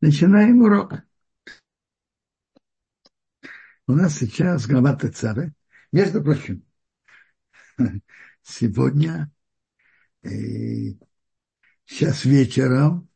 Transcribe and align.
Начинаем 0.00 0.62
урок. 0.62 0.92
У 3.88 3.92
нас 3.92 4.16
сейчас 4.16 4.68
глава 4.68 4.94
Тецавы. 4.94 5.52
Между 5.90 6.22
прочим, 6.22 6.64
сегодня, 8.42 9.32
э, 10.22 10.28
сейчас 11.86 12.24
вечером, 12.24 13.08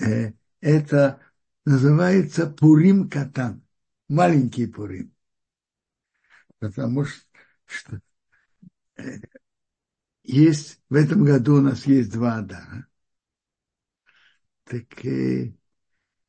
э, 0.00 0.34
это 0.60 1.20
называется 1.64 2.46
Пурим 2.46 3.10
Катан. 3.10 3.66
Маленький 4.08 4.68
Пурим. 4.68 5.12
Потому 6.60 7.06
что, 7.06 7.26
что 7.64 8.00
э, 8.98 9.18
есть, 10.22 10.80
в 10.88 10.94
этом 10.94 11.24
году 11.24 11.56
у 11.56 11.60
нас 11.60 11.86
есть 11.86 12.12
два 12.12 12.36
Адара. 12.36 12.86
Так 14.62 15.04
э, 15.04 15.58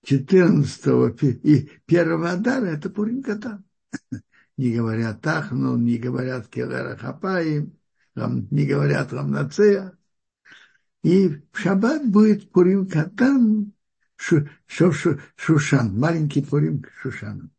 14 0.04 1.24
и 1.44 1.70
первого 1.86 2.32
Адара 2.32 2.66
это 2.66 2.90
Пурим 2.90 3.22
Катан. 3.22 3.64
Не 4.58 4.76
говорят 4.76 5.22
Тахну, 5.22 5.78
не 5.78 5.98
говорят 5.98 6.48
Келера 6.48 6.98
Хапаим, 6.98 7.78
не 8.16 8.66
говорят 8.66 9.14
Рамнацея. 9.14 9.98
И 11.04 11.30
в 11.30 11.58
шаббат 11.58 12.10
будет 12.10 12.52
Пурим 12.52 12.88
Катан, 12.88 13.74
Шушан, 14.18 15.98
маленький 15.98 16.44
Пурим 16.44 16.84
Шушан. 17.02 17.52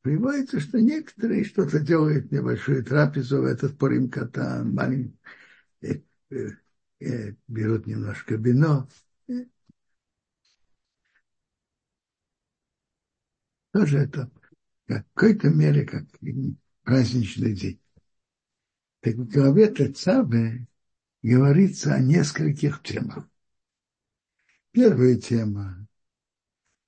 Приводится, 0.00 0.58
что 0.58 0.80
некоторые 0.80 1.44
что-то 1.44 1.78
делают 1.78 2.32
небольшую 2.32 2.84
трапезу 2.84 3.42
в 3.42 3.44
этот 3.44 3.78
Пурим 3.78 4.10
Катан, 4.10 4.74
маленький, 4.74 5.16
э, 5.82 6.00
э, 6.30 6.48
э, 6.98 7.34
берут 7.46 7.86
немножко 7.86 8.34
вино, 8.34 8.88
Тоже 13.72 13.98
это 13.98 14.30
в 14.86 14.92
какой-то 14.92 15.48
мере 15.48 15.84
как 15.86 16.04
праздничный 16.82 17.54
день. 17.54 17.80
Так 19.00 19.14
в 19.14 19.28
главе 19.28 19.72
Тецаве 19.72 20.66
говорится 21.22 21.94
о 21.94 22.00
нескольких 22.00 22.82
темах. 22.82 23.28
Первая 24.72 25.16
тема 25.16 25.86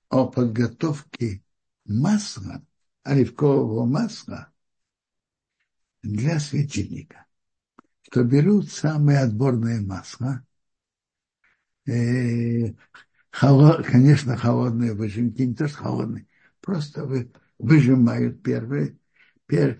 о 0.09 0.27
подготовке 0.27 1.43
масла, 1.85 2.63
оливкового 3.03 3.85
масла 3.85 4.51
для 6.03 6.39
светильника. 6.39 7.25
Что 8.03 8.23
берут 8.23 8.71
самое 8.71 9.19
отборное 9.19 9.81
масло, 9.81 10.45
э, 11.87 12.73
холод, 13.31 13.85
конечно, 13.85 14.37
холодные 14.37 14.93
выжимки, 14.93 15.41
не 15.41 15.55
то 15.55 15.67
что 15.67 15.77
холодные, 15.79 16.27
просто 16.65 17.05
вы, 17.05 17.31
выжимают 17.59 18.41
первое, 18.41 18.97
пер, 19.45 19.79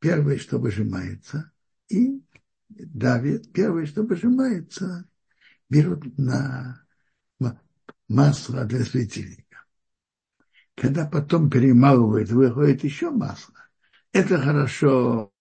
первое, 0.00 0.38
что 0.38 0.58
выжимается, 0.58 1.52
и 1.88 2.22
давят 2.68 3.52
первое, 3.52 3.84
что 3.84 4.02
выжимается, 4.02 5.06
берут 5.68 6.18
на 6.18 6.82
масло 8.08 8.64
для 8.64 8.84
светильника. 8.84 9.64
Когда 10.74 11.06
потом 11.06 11.50
перемалывают, 11.50 12.30
выходит 12.30 12.84
еще 12.84 13.10
масло. 13.10 13.54
Это 14.12 14.40
хорошо 14.40 15.32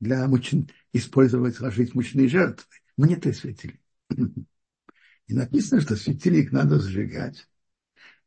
для 0.00 0.26
муч... 0.28 0.52
использовать, 0.92 1.56
сложить 1.56 1.94
мучные 1.94 2.28
жертвы. 2.28 2.66
Мне 2.96 3.16
то 3.16 3.32
светильник. 3.32 3.80
И 5.28 5.34
написано, 5.34 5.80
что 5.80 5.96
светильник 5.96 6.52
надо 6.52 6.78
сжигать 6.78 7.48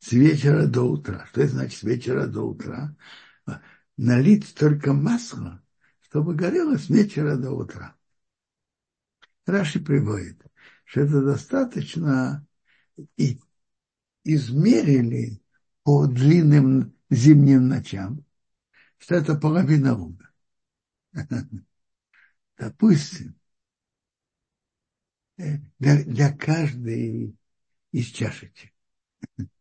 с 0.06 0.12
вечера 0.12 0.68
до 0.68 0.84
утра. 0.84 1.26
Что 1.32 1.42
это 1.42 1.54
значит 1.54 1.80
с 1.80 1.84
вечера 1.84 2.28
до 2.28 2.44
утра? 2.44 2.96
Налить 3.98 4.54
только 4.54 4.94
масло, 4.94 5.64
чтобы 6.02 6.36
горело 6.36 6.78
с 6.78 6.90
вечера 6.90 7.38
до 7.38 7.52
утра. 7.52 7.96
Раши 9.48 9.80
приводит, 9.80 10.46
что 10.84 11.02
это 11.02 11.24
достаточно 11.24 12.46
и 13.18 13.40
измерили 14.24 15.42
по 15.82 16.06
длинным 16.06 16.94
зимним 17.10 17.68
ночам, 17.68 18.24
что 18.98 19.16
это 19.16 19.36
половина 19.36 19.96
луга. 19.96 20.30
Допустим, 22.58 23.40
э, 25.38 25.58
для, 25.80 26.04
для 26.04 26.32
каждой 26.32 27.36
из 27.92 28.06
чашечек. 28.08 28.72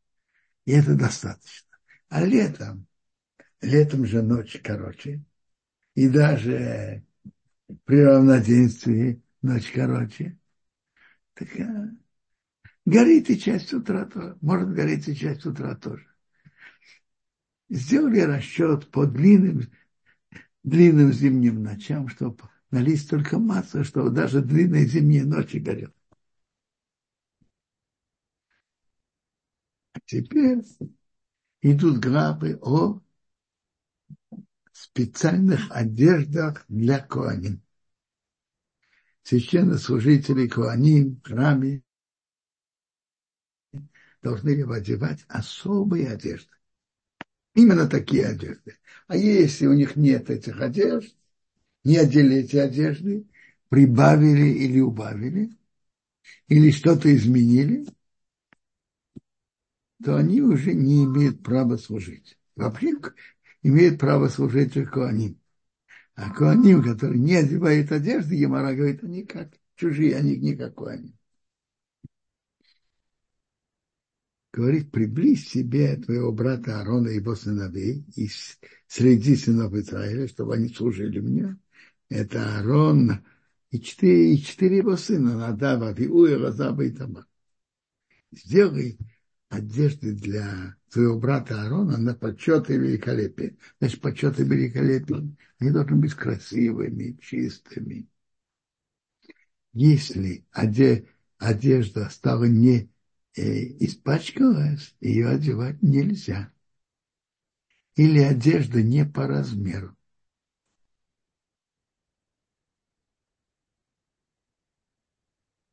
И 0.65 0.73
это 0.73 0.95
достаточно. 0.95 1.69
А 2.09 2.25
летом, 2.25 2.87
летом 3.61 4.07
же 4.07 4.23
ночь 4.23 4.61
короче. 4.63 5.23
И 5.95 6.09
даже 6.09 7.05
при 7.85 8.03
равноденствии 8.03 9.23
ночь 9.43 9.71
короче. 9.73 10.39
Так 11.35 11.49
а, 11.61 11.91
горит 12.85 13.31
и 13.31 13.39
часть 13.39 13.73
утра 13.73 14.05
тоже. 14.07 14.37
Может 14.41 14.73
гореть 14.73 15.09
и 15.09 15.17
часть 15.17 15.45
утра 15.47 15.75
тоже. 15.75 16.07
Сделали 17.69 18.21
расчет 18.21 18.91
по 18.91 19.07
длинным, 19.07 19.63
длинным 20.63 21.13
зимним 21.13 21.63
ночам, 21.63 22.09
чтобы 22.09 22.45
налить 22.71 23.01
столько 23.01 23.39
масла, 23.39 23.85
чтобы 23.85 24.11
даже 24.11 24.43
длинные 24.43 24.87
зимние 24.87 25.25
ночи 25.25 25.57
горел. 25.57 25.93
Теперь 30.07 30.63
идут 31.63 31.99
главы 31.99 32.59
о 32.61 33.01
специальных 34.73 35.71
одеждах 35.71 36.65
для 36.69 36.99
Коаним. 36.99 37.63
Священнослужители 39.23 40.47
Коаним 40.47 41.17
в 41.17 41.27
храме 41.27 41.83
должны 44.23 44.63
одевать 44.73 45.25
особые 45.29 46.09
одежды. 46.09 46.51
Именно 47.55 47.89
такие 47.89 48.27
одежды. 48.27 48.77
А 49.07 49.17
если 49.17 49.67
у 49.67 49.73
них 49.73 49.97
нет 49.97 50.29
этих 50.29 50.61
одежд, 50.61 51.15
не 51.85 51.97
одели 51.97 52.39
эти 52.39 52.57
одежды, 52.57 53.27
прибавили 53.69 54.49
или 54.49 54.81
убавили, 54.81 55.57
или 56.49 56.71
что-то 56.71 57.15
изменили, 57.15 57.87
то 60.05 60.17
они 60.17 60.43
уже 60.43 60.75
не 60.75 61.05
имеют 61.05 61.43
права 61.43 61.79
служить. 61.79 62.39
Вообще 62.57 62.93
имеют 63.63 63.99
право 63.99 64.29
служить 64.29 64.75
только 64.75 65.09
они. 65.09 65.39
А 66.15 66.31
Коаним, 66.31 66.83
которые 66.83 67.19
не 67.19 67.35
одевают 67.35 67.91
одежды, 67.91 68.35
Емара 68.35 68.75
говорит, 68.75 69.03
они 69.03 69.25
как 69.25 69.55
чужие, 69.77 70.17
они 70.17 70.37
не 70.37 70.55
как 70.55 70.75
Коаним. 70.77 71.17
Говорит, 74.53 74.93
приблизь 74.93 75.49
себе 75.49 75.97
твоего 75.97 76.31
брата 76.31 76.79
Аарона 76.79 77.09
и 77.09 77.17
его 77.17 77.35
сыновей 77.35 78.05
и 78.15 78.29
среди 78.87 79.35
сынов 79.35 79.73
Израиля, 79.73 80.29
чтобы 80.29 80.55
они 80.55 80.69
служили 80.69 81.19
мне. 81.19 81.57
Это 82.11 82.59
Аарон 82.59 83.25
и 83.71 83.81
четыре, 83.81 84.35
и 84.35 84.41
четыре 84.41 84.77
его 84.77 84.97
сына, 84.97 85.37
Надава, 85.37 85.89
Авиу 85.89 86.27
и 86.27 86.35
Розаба 86.35 86.85
и 86.85 86.93
Тамар. 86.93 87.27
Сделай 88.31 88.99
одежды 89.55 90.13
для 90.13 90.77
своего 90.89 91.19
брата 91.19 91.63
Аарона 91.63 91.97
на 91.97 92.15
почет 92.15 92.71
и 92.71 92.75
великолепие. 92.79 93.57
Значит, 93.79 94.01
почет 94.01 94.39
и 94.39 94.45
великолепие, 94.45 95.37
они 95.59 95.71
должны 95.71 95.97
быть 95.97 96.15
красивыми, 96.15 97.19
чистыми. 97.21 98.09
Если 99.73 100.47
одежда 100.53 102.09
стала 102.09 102.45
не 102.45 102.91
э, 103.37 103.43
испачкалась, 103.85 104.95
ее 105.01 105.29
одевать 105.29 105.83
нельзя. 105.83 106.53
Или 107.97 108.21
одежда 108.21 108.83
не 108.83 109.05
по 109.05 109.27
размеру. 109.27 109.97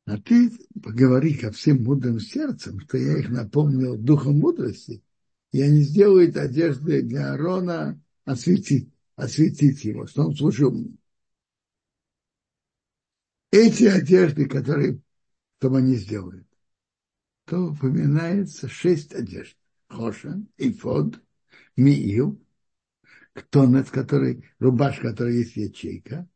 А 0.04 0.18
ты 0.18 0.50
поговори 0.82 1.34
ко 1.34 1.52
всем 1.52 1.84
мудрым 1.84 2.18
сердцем, 2.18 2.80
что 2.80 2.98
я 2.98 3.18
их 3.18 3.30
напомнил 3.30 3.96
духом 3.96 4.40
мудрости, 4.40 5.02
и 5.52 5.62
они 5.62 5.82
сделают 5.82 6.36
одежды 6.36 7.02
для 7.02 7.32
Аарона 7.32 8.00
осветить, 8.24 8.88
осветить 9.14 9.84
его, 9.84 10.06
что 10.06 10.26
он 10.26 10.34
служил 10.34 10.72
мне. 10.72 10.96
Эти 13.52 13.84
одежды, 13.84 14.46
которые 14.46 15.00
там 15.58 15.74
они 15.76 15.94
сделают, 15.94 16.48
то 17.44 17.68
упоминается 17.68 18.68
шесть 18.68 19.14
одежд. 19.14 19.56
Хошан, 19.88 20.48
Ифод, 20.56 21.22
Миил, 21.76 22.42
над 23.52 23.90
которой, 23.90 24.48
рубашка, 24.58 25.10
которой 25.10 25.36
есть 25.36 25.56
ячейка, 25.56 26.26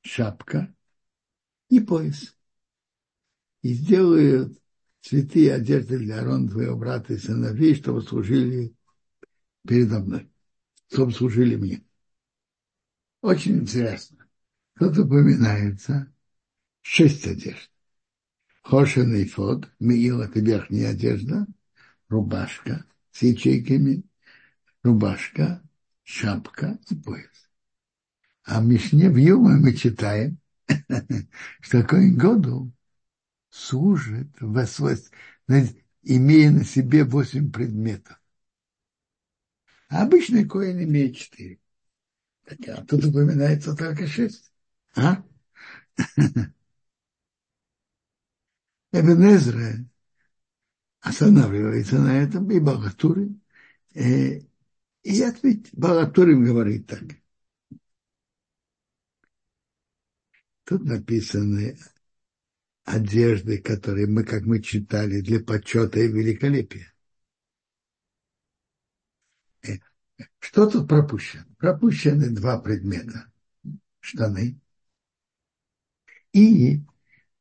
шапка 0.00 0.74
и 1.68 1.80
пояс 1.80 2.33
и 3.64 3.72
сделают 3.72 4.60
цветы 5.00 5.46
и 5.46 5.48
одежды 5.48 5.98
для 5.98 6.20
Арона, 6.20 6.50
твоего 6.50 6.76
брата 6.76 7.14
и 7.14 7.16
сыновей, 7.16 7.74
чтобы 7.74 8.02
служили 8.02 8.74
передо 9.66 10.00
мной, 10.00 10.30
чтобы 10.92 11.12
служили 11.12 11.56
мне. 11.56 11.82
Очень 13.22 13.60
интересно. 13.60 14.28
Тут 14.78 14.98
упоминается 14.98 16.12
шесть 16.82 17.26
одежд. 17.26 17.70
Хошен 18.60 19.26
фод, 19.28 19.70
миил– 19.80 20.20
это 20.22 20.40
верхняя 20.40 20.90
одежда, 20.90 21.46
рубашка 22.10 22.84
с 23.12 23.22
ячейками, 23.22 24.04
рубашка, 24.82 25.62
шапка 26.02 26.78
и 26.90 26.94
пояс. 26.94 27.48
А 28.42 28.60
в 28.60 28.66
Мишне 28.66 29.08
в 29.08 29.16
Юма 29.16 29.56
мы 29.56 29.72
читаем, 29.72 30.38
что 31.62 31.80
такой 31.80 32.10
году 32.10 32.70
служит, 33.54 34.28
имея 36.02 36.50
на 36.50 36.64
себе 36.64 37.04
восемь 37.04 37.52
предметов. 37.52 38.20
А 39.88 40.02
обычный 40.02 40.44
коин 40.44 40.82
имеет 40.82 41.16
четыре. 41.16 41.60
А 42.46 42.84
тут 42.84 43.04
упоминается 43.04 43.76
только 43.76 44.06
шесть. 44.06 44.52
А? 44.96 45.24
Эбенезра 48.92 49.88
останавливается 51.00 51.98
на 51.98 52.22
этом, 52.22 52.50
и 52.50 52.58
Багатуры. 52.58 53.30
Э, 53.94 54.40
и 55.02 55.22
ответь, 55.22 55.70
Багатурим 55.72 56.44
говорит 56.44 56.86
так. 56.88 57.02
Тут 60.64 60.84
написаны 60.84 61.78
одежды, 62.84 63.58
которые 63.58 64.06
мы, 64.06 64.24
как 64.24 64.44
мы 64.44 64.60
читали, 64.62 65.20
для 65.20 65.40
почета 65.40 66.00
и 66.00 66.08
великолепия. 66.08 66.92
Э, 69.66 69.78
что 70.38 70.70
тут 70.70 70.88
пропущено? 70.88 71.44
Пропущены 71.58 72.30
два 72.30 72.58
предмета. 72.58 73.30
Штаны 74.00 74.60
и 76.34 76.82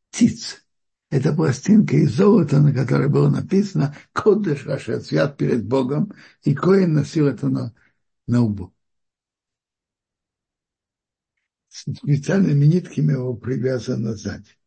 птиц. 0.10 0.64
Это 1.10 1.34
пластинка 1.34 1.96
из 1.96 2.16
золота, 2.16 2.60
на 2.60 2.74
которой 2.74 3.10
было 3.10 3.30
написано 3.30 3.96
«Кодыш 4.14 4.66
Рашет, 4.66 5.06
свят 5.06 5.38
перед 5.38 5.66
Богом», 5.66 6.14
и 6.44 6.56
Коин 6.56 6.94
носил 6.94 7.28
это 7.28 7.50
на, 7.50 7.74
на 8.26 8.44
лбу. 8.44 8.74
Специальными 11.68 12.66
нитками 12.66 13.12
его 13.12 13.36
привязано 13.36 14.16
сзади. 14.16 14.58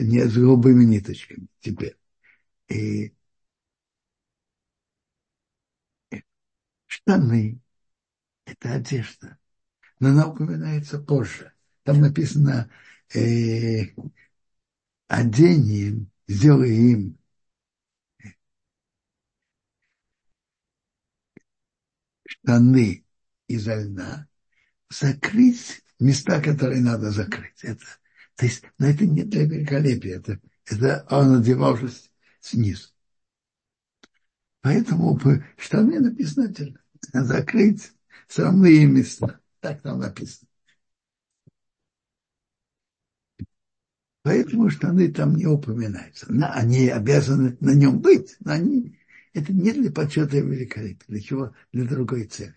Не 0.00 0.24
с 0.26 0.36
голубыми 0.36 0.84
ниточками 0.84 1.46
теперь. 1.60 1.96
И 2.68 3.14
штаны– 6.86 7.60
это 8.46 8.74
одежда, 8.74 9.38
но 10.00 10.10
она 10.10 10.28
упоминается 10.28 11.00
позже. 11.00 11.52
Там 11.84 12.00
написано 12.00 12.70
э, 13.14 13.86
оденем, 15.08 16.10
сделай 16.26 16.74
им 16.74 17.18
штаны 22.26 23.04
изо 23.48 23.74
льна, 23.74 24.28
закрыть 24.90 25.82
места, 25.98 26.40
которые 26.40 26.80
надо 26.82 27.10
закрыть. 27.10 27.62
Это, 27.62 27.84
то 28.42 28.46
есть, 28.46 28.64
но 28.76 28.88
это 28.88 29.06
не 29.06 29.22
для 29.22 29.44
великолепия, 29.44 30.16
это, 30.16 30.40
это 30.66 31.06
он 31.10 31.36
одевал 31.36 31.78
снизу. 32.40 32.88
Поэтому 34.62 35.16
штаны 35.56 36.00
написано 36.00 36.52
закрыть 37.12 37.92
срамные 38.26 38.86
места. 38.86 39.38
Так 39.60 39.80
там 39.82 40.00
написано. 40.00 40.48
Поэтому 44.22 44.70
штаны 44.70 45.12
там 45.12 45.36
не 45.36 45.46
упоминаются. 45.46 46.26
Они 46.52 46.88
обязаны 46.88 47.56
на 47.60 47.76
нем 47.76 48.00
быть, 48.00 48.34
но 48.40 48.54
они, 48.54 48.98
это 49.34 49.52
не 49.52 49.70
для 49.70 49.92
почета 49.92 50.38
и 50.38 50.40
великолепия, 50.40 51.06
для 51.06 51.20
чего? 51.20 51.54
Для 51.70 51.84
другой 51.84 52.24
цели. 52.24 52.56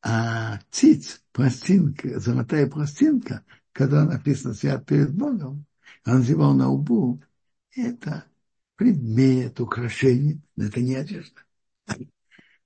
А 0.00 0.60
циц, 0.70 1.22
пластинка, 1.32 2.20
золотая 2.20 2.68
пластинка, 2.68 3.42
когда 3.74 4.04
написано 4.04 4.54
«Свят 4.54 4.86
перед 4.86 5.12
Богом», 5.12 5.66
он 6.06 6.20
надевал 6.20 6.54
на 6.54 6.70
лбу, 6.70 7.22
это 7.74 8.24
предмет, 8.76 9.60
украшение, 9.60 10.40
но 10.56 10.64
это 10.64 10.80
не 10.80 10.94
одежда. 10.94 11.40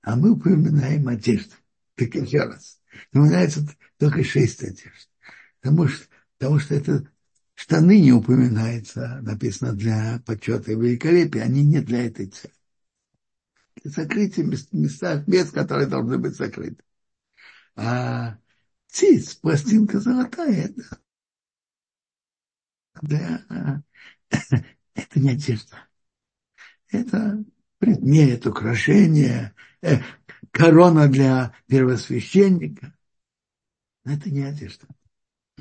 А 0.01 0.15
мы 0.15 0.31
упоминаем 0.31 1.07
одежду. 1.07 1.55
Так 1.95 2.15
еще 2.15 2.43
раз. 2.43 2.79
Упоминается 3.11 3.67
только 3.97 4.23
шесть 4.23 4.63
одежд. 4.63 5.09
Потому 5.59 5.87
что 5.87 6.07
потому 6.37 6.59
что 6.59 6.75
это 6.75 7.11
штаны 7.53 7.99
не 7.99 8.13
упоминается, 8.13 9.19
написано 9.21 9.73
для 9.73 10.21
почета 10.25 10.71
и 10.71 10.75
великолепия, 10.75 11.43
они 11.43 11.65
не 11.65 11.81
для 11.81 12.05
этой 12.05 12.27
цели. 12.27 12.53
Закрытие 13.83 14.45
мест, 14.45 14.71
места, 14.71 15.23
мест, 15.27 15.53
которые 15.53 15.87
должны 15.87 16.17
быть 16.17 16.35
закрыты. 16.35 16.81
А 17.75 18.37
циц, 18.89 19.35
пластинка 19.35 19.99
золотая, 19.99 20.65
это, 20.69 20.99
да, 23.01 23.83
это 24.93 25.19
не 25.19 25.31
одежда. 25.31 25.87
Это 26.91 27.43
предмет, 27.77 28.45
украшение, 28.45 29.53
э, 29.81 29.99
корона 30.51 31.07
для 31.07 31.53
первосвященника. 31.67 32.93
Это 34.05 34.29
не 34.31 34.43
одежда 34.43 34.87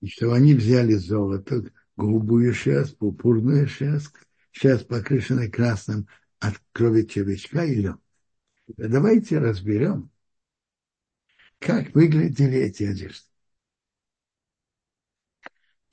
и 0.00 0.08
что 0.08 0.32
они 0.32 0.54
взяли 0.54 0.94
золото, 0.94 1.70
голубую 1.96 2.54
шерсть, 2.54 2.96
пурпурную 2.98 3.68
шерсть, 3.68 4.12
шерсть 4.50 4.88
покрышенной 4.88 5.50
красным 5.50 6.08
от 6.38 6.54
крови 6.72 7.02
червячка 7.02 7.64
и 7.64 7.74
лед. 7.76 7.96
Давайте 8.76 9.38
разберем, 9.38 10.10
как 11.58 11.94
выглядели 11.94 12.58
эти 12.58 12.84
одежды. 12.84 13.26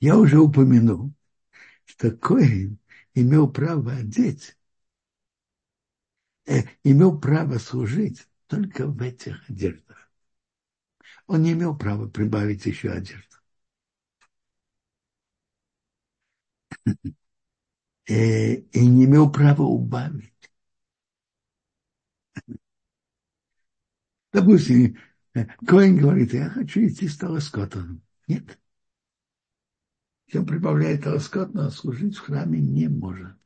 Я 0.00 0.16
уже 0.18 0.38
упомянул, 0.40 1.12
что 1.84 2.10
Коин 2.12 2.78
имел 3.14 3.50
право 3.50 3.92
одеть, 3.92 4.56
э, 6.46 6.62
имел 6.84 7.18
право 7.20 7.58
служить 7.58 8.26
только 8.48 8.86
в 8.86 9.00
этих 9.02 9.48
одеждах. 9.48 10.10
Он 11.28 11.42
не 11.42 11.52
имел 11.52 11.76
права 11.76 12.08
прибавить 12.08 12.66
еще 12.66 12.90
одежду. 12.90 13.36
Э, 18.08 18.54
и 18.54 18.86
не 18.86 19.04
имел 19.04 19.30
права 19.30 19.62
убавить. 19.62 20.32
Допустим, 24.32 24.98
Коин 25.66 25.96
говорит, 25.96 26.32
я 26.32 26.50
хочу 26.50 26.86
идти 26.86 27.08
с 27.08 27.16
Толоскотом. 27.16 28.02
Нет. 28.26 28.58
Если 30.26 30.38
он 30.38 30.46
прибавляет 30.46 31.04
Толоскот, 31.04 31.54
но 31.54 31.70
служить 31.70 32.16
в 32.16 32.20
храме 32.20 32.60
не 32.60 32.88
может. 32.88 33.36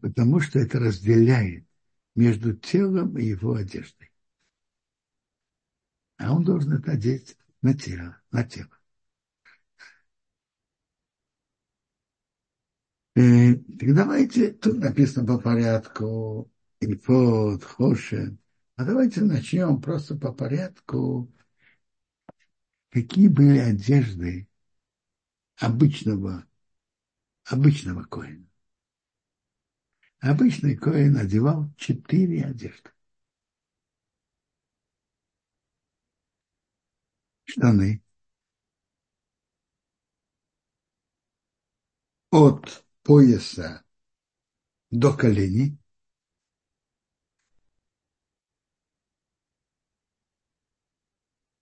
Потому 0.00 0.40
что 0.40 0.58
это 0.58 0.78
разделяет 0.78 1.66
между 2.14 2.56
телом 2.56 3.18
и 3.18 3.24
его 3.24 3.54
одеждой. 3.54 4.10
А 6.16 6.32
он 6.32 6.44
должен 6.44 6.72
это 6.72 6.92
одеть 6.92 7.36
на 7.60 7.74
тело, 7.74 8.18
на 8.30 8.44
тело. 8.44 8.70
И, 13.14 13.20
э, 13.20 13.56
так 13.78 13.94
давайте, 13.94 14.52
тут 14.52 14.78
написано 14.78 15.26
по 15.26 15.38
порядку, 15.38 16.50
Ильфот, 16.80 17.62
Хошен. 17.62 18.38
А 18.76 18.84
давайте 18.84 19.20
начнем 19.22 19.80
просто 19.80 20.16
по 20.16 20.32
порядку. 20.32 21.30
Какие 22.90 23.28
были 23.28 23.58
одежды 23.58 24.48
обычного, 25.56 26.46
обычного 27.44 28.04
коина? 28.04 28.46
Обычный 30.20 30.74
коин 30.74 31.16
одевал 31.16 31.70
четыре 31.76 32.44
одежды. 32.46 32.90
Штаны. 37.44 38.02
От 42.30 42.84
пояса 43.04 43.84
до 44.90 45.16
коленей. 45.16 45.78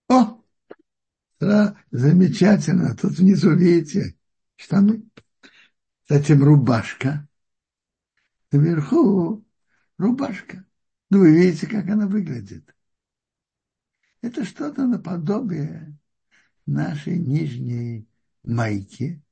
О, 0.09 0.43
замечательно. 1.91 2.97
Тут 2.97 3.19
внизу 3.19 3.55
видите 3.55 4.17
штаны. 4.57 5.03
Затем 6.09 6.43
рубашка. 6.43 7.29
Наверху 8.51 9.45
рубашка. 9.99 10.65
Ну, 11.11 11.21
вы 11.21 11.35
видите, 11.35 11.67
как 11.67 11.89
она 11.89 12.07
выглядит. 12.07 12.75
Это 14.21 14.45
что-то 14.45 14.87
наподобие 14.87 15.99
нашей 16.67 17.19
нижней 17.19 18.07
майки. 18.45 19.23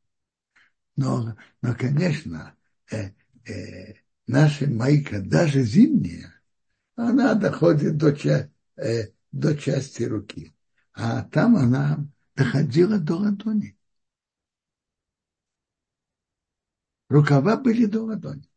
Но, 0.96 1.36
но 1.62 1.74
конечно, 1.74 2.54
э, 2.90 3.10
э, 3.46 3.94
наша 4.26 4.66
майка, 4.66 5.20
даже 5.20 5.62
зимняя, 5.62 6.34
она 6.96 7.34
доходит 7.34 7.96
до, 7.96 8.10
э, 8.76 9.12
до 9.32 9.56
части 9.56 10.02
руки. 10.02 10.54
А 10.92 11.22
там 11.24 11.56
она 11.56 12.06
доходила 12.36 12.98
до 12.98 13.16
ладони. 13.16 13.76
Рукава 17.08 17.56
были 17.56 17.86
до 17.86 18.04
ладони. 18.04 18.48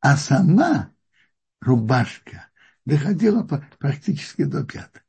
А 0.00 0.16
сама 0.16 0.92
рубашка 1.60 2.50
доходила 2.84 3.44
практически 3.78 4.44
до 4.44 4.64
пяток. 4.64 5.04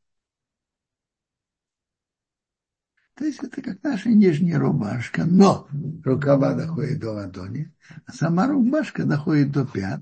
То 3.23 3.27
есть 3.27 3.41
это 3.41 3.61
как 3.61 3.81
наша 3.83 4.09
нижняя 4.09 4.59
рубашка, 4.59 5.23
но 5.23 5.65
рукава 6.03 6.55
доходит 6.55 6.99
до 6.99 7.11
ладони, 7.13 7.73
а 8.05 8.11
сама 8.11 8.47
рубашка 8.47 9.05
доходит 9.05 9.49
до 9.53 9.65
пят, 9.65 10.01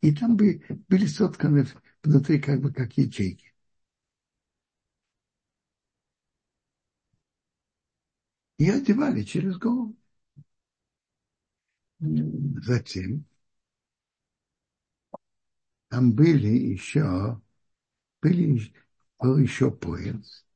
и 0.00 0.12
там 0.12 0.36
бы 0.36 0.64
были 0.88 1.06
сотканы 1.06 1.68
внутри 2.02 2.40
как 2.40 2.60
бы 2.60 2.72
как 2.72 2.98
ячейки. 2.98 3.54
И 8.58 8.68
одевали 8.68 9.22
через 9.22 9.56
голову. 9.56 9.96
Затем 12.00 13.24
там 15.88 16.12
были 16.12 16.48
еще, 16.48 17.40
были, 18.22 18.72
был 19.18 19.38
еще 19.38 19.70
пояс, 19.70 20.47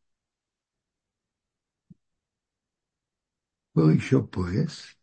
был 3.75 3.91
еще 3.91 4.23
пояс. 4.27 4.97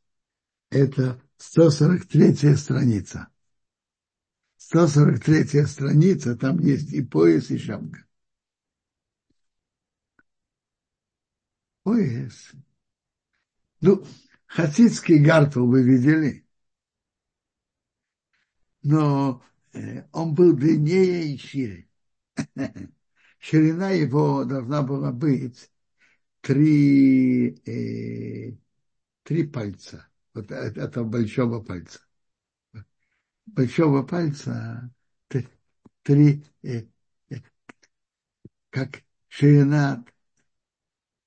Это 0.69 1.21
143 1.37 2.55
страница. 2.55 3.27
143 4.57 5.65
страница, 5.65 6.35
там 6.35 6.59
есть 6.59 6.91
и 6.93 7.01
пояс, 7.01 7.49
и 7.49 7.57
шапка. 7.57 8.05
Пояс. 11.83 12.51
Ну, 13.81 14.05
хасидский 14.45 15.19
гартл 15.23 15.65
вы 15.65 15.83
видели? 15.83 16.45
Но 18.83 19.43
э, 19.73 20.03
он 20.11 20.35
был 20.35 20.55
длиннее 20.55 21.33
и 21.33 21.37
шире. 21.37 21.89
Ширина 23.39 23.91
его 23.91 24.43
должна 24.45 24.83
была 24.83 25.11
быть 25.11 25.71
три, 26.41 27.49
э, 27.65 28.57
три 29.23 29.43
пальца. 29.47 30.07
Вот 30.33 30.51
этого 30.51 31.03
большого 31.03 31.61
пальца. 31.61 31.99
Большого 33.45 34.03
пальца 34.03 34.91
три, 35.27 35.47
три 36.03 36.45
э, 36.63 36.85
э, 37.29 37.37
как 38.69 39.03
ширина, 39.27 40.05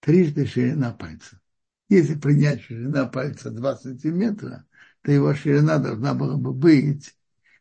трижды 0.01 0.47
ширина 0.47 0.93
пальца. 0.93 1.41
Если 1.89 2.15
принять 2.15 2.63
ширина 2.63 3.07
пальца 3.07 3.51
2 3.51 3.77
сантиметра, 3.77 4.67
то 5.03 5.13
его 5.13 5.35
ширина 5.35 5.79
должна 5.79 6.15
была 6.15 6.39
бы 6.39 6.55
быть, 6.55 7.15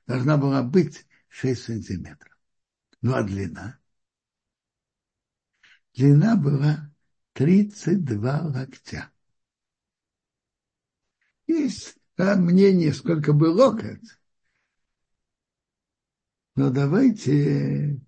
должна 0.07 0.37
была 0.37 0.63
быть 0.63 1.05
6 1.27 1.61
сантиметров. 1.61 2.37
Ну 3.01 3.13
а 3.13 3.23
длина? 3.23 3.77
Длина 5.93 6.37
была 6.37 6.90
32 7.33 8.41
локтя. 8.41 9.11
Есть 11.47 11.97
мнение, 12.17 12.93
сколько 12.93 13.33
был 13.33 13.55
локоть. 13.55 14.19
Но 16.55 16.69
давайте 16.69 17.99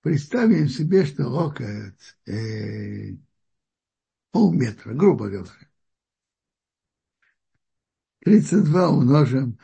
представим 0.00 0.68
себе, 0.68 1.06
что 1.06 1.28
локоть 1.28 2.16
э, 2.26 3.16
полметра, 4.32 4.92
грубо 4.92 5.28
говоря. 5.28 5.50
32 8.24 8.88
умножим 8.88 9.58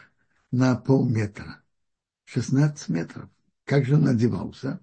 на 0.50 0.76
полметра. 0.76 1.62
16 2.24 2.88
метров. 2.88 3.28
Как 3.64 3.84
же 3.84 3.96
он 3.96 4.06
одевался? 4.06 4.80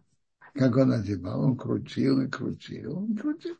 Как 0.53 0.75
он 0.75 0.91
одевал? 0.91 1.41
Он 1.41 1.57
крутил 1.57 2.21
и 2.21 2.27
крутил, 2.27 3.05
и 3.05 3.15
крутил. 3.15 3.57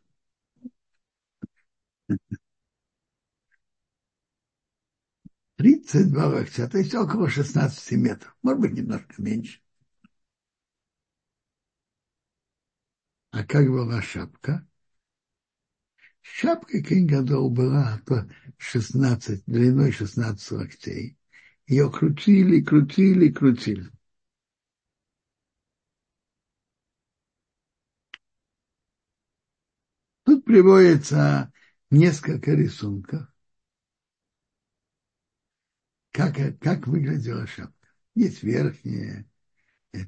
Тридцать 5.58 6.12
два 6.12 6.28
локтя, 6.28 6.68
то 6.68 6.78
есть 6.78 6.94
около 6.96 7.30
16 7.30 7.92
метров, 7.98 8.36
может 8.44 8.62
быть, 8.62 8.74
немножко 8.74 9.22
меньше. 9.22 9.60
А 13.32 13.44
как 13.46 13.68
была 13.70 14.02
шапка? 14.02 14.68
Шапка 16.22 16.82
Кингадол 16.84 17.50
была 17.50 18.02
по 18.06 18.30
16, 18.58 19.44
длиной 19.48 19.92
16 19.92 20.52
локтей. 20.52 21.18
Ее 21.66 21.90
крутили, 21.90 22.62
крутили, 22.62 23.30
крутили. 23.30 23.90
Тут 30.26 30.46
приводится 30.46 31.52
несколько 31.92 32.52
рисунков, 32.54 33.28
как, 36.12 36.36
как 36.60 36.88
выглядела 36.88 37.46
шапка. 37.48 37.88
Есть 38.16 38.44
верхняя, 38.44 39.26
э, 39.94 40.00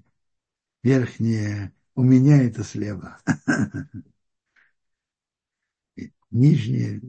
верхняя, 0.84 1.74
у 1.96 2.04
меня 2.04 2.44
это 2.44 2.64
слева. 2.64 3.20
Нижняя. 6.32 7.00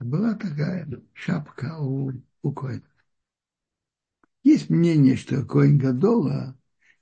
Была 0.00 0.34
такая 0.34 0.86
шапка 1.14 1.78
у, 1.78 2.12
у 2.42 2.52
Коина. 2.52 2.82
Есть 4.44 4.70
мнение, 4.70 5.16
что 5.16 5.44
Коин 5.44 5.78
Гадола, 5.78 6.56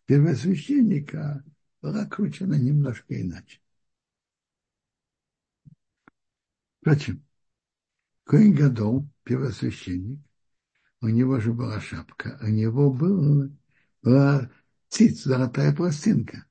первосвященника, 0.07 1.45
была 1.83 2.07
кручена 2.07 2.55
немножко 2.55 3.21
иначе. 3.21 3.60
Впрочем, 6.81 7.23
Коин 8.25 8.55
Гадол, 8.55 9.07
первосвященник, 9.25 10.21
у 11.03 11.09
него 11.09 11.41
же 11.41 11.53
была 11.53 11.81
шапка, 11.81 12.39
у 12.43 12.47
него 12.47 12.91
был, 12.91 13.51
была 14.03 14.51
циц, 14.89 15.25
золотая 15.25 15.75
пластинка. 15.75 16.47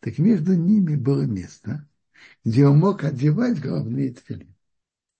Так 0.00 0.18
между 0.18 0.54
ними 0.54 0.96
было 0.96 1.22
место, 1.22 1.88
где 2.44 2.66
он 2.66 2.78
мог 2.78 3.04
одевать 3.04 3.60
головные 3.60 4.12
тфилин. 4.12 4.54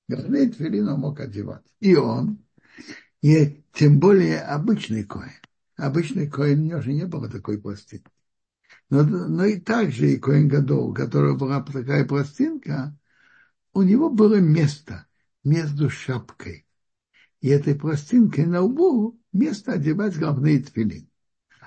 Головные 0.08 0.50
тфилин 0.50 0.88
он 0.88 1.00
мог 1.00 1.20
одевать. 1.20 1.64
И 1.80 1.96
он, 1.96 2.44
и 3.22 3.64
тем 3.72 3.98
более 3.98 4.40
обычный 4.40 5.04
коин. 5.04 5.32
Обычный 5.76 6.28
коин 6.28 6.60
у 6.60 6.64
него 6.64 6.80
же 6.80 6.92
не 6.92 7.06
было 7.06 7.28
такой 7.28 7.60
пластинки. 7.60 8.10
Но, 8.90 9.02
но 9.02 9.44
и 9.44 9.58
также 9.58 10.12
и 10.12 10.18
Коин 10.18 10.46
Гадол, 10.46 10.90
у 10.90 10.94
которого 10.94 11.36
была 11.36 11.62
такая 11.62 12.04
пластинка, 12.04 12.96
у 13.74 13.82
него 13.82 14.08
было 14.08 14.36
место 14.36 15.06
между 15.42 15.90
шапкой 15.90 16.66
и 17.40 17.48
этой 17.48 17.74
пластинкой 17.74 18.46
на 18.46 18.62
лбу 18.62 19.20
место 19.32 19.72
одевать 19.72 20.16
головные 20.16 20.62
тфилин. 20.62 21.10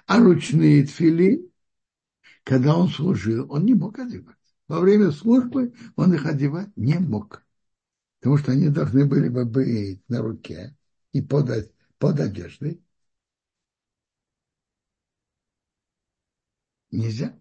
А 0.06 0.20
ручные 0.20 0.86
тфилин, 0.86 1.52
когда 2.44 2.76
он 2.76 2.88
служил, 2.88 3.52
он 3.52 3.66
не 3.66 3.74
мог 3.76 4.00
одевать. 4.00 4.38
Во 4.68 4.80
время 4.80 5.12
службы 5.12 5.74
он 5.96 6.14
их 6.14 6.26
одевать 6.26 6.76
не 6.76 6.98
мог. 6.98 7.46
Потому 8.20 8.38
что 8.38 8.54
они 8.54 8.70
должны 8.70 9.06
были 9.06 9.30
бы 9.30 9.46
быть 9.46 10.02
на 10.10 10.22
руке 10.22 10.76
и 11.12 11.22
под, 11.22 11.72
под 12.00 12.20
одеждой. 12.20 12.82
Нельзя. 16.90 17.38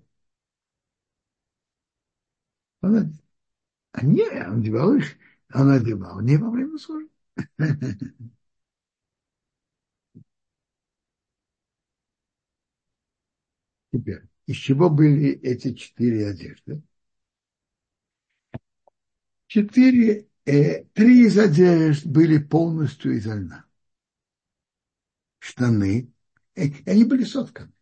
Он, 2.82 3.12
а 3.96 4.04
не, 4.04 4.24
он 4.46 4.60
одевал 4.60 4.94
их, 4.94 5.06
он 5.54 5.70
одевал 5.70 6.20
не 6.20 6.36
во 6.36 6.50
время 6.50 6.78
службы. 6.78 7.10
Теперь, 13.92 14.22
из 14.46 14.56
чего 14.56 14.90
были 14.90 15.30
эти 15.30 15.72
четыре 15.74 16.28
одежды? 16.28 16.82
Четыре, 19.48 20.28
э, 20.44 20.84
три 20.92 21.26
из 21.26 21.38
одежд 21.38 22.06
были 22.06 22.38
полностью 22.38 23.16
из 23.16 23.26
льна. 23.26 23.64
Штаны, 25.38 26.12
э, 26.54 26.68
они 26.84 27.04
были 27.04 27.24
сотканы. 27.24 27.72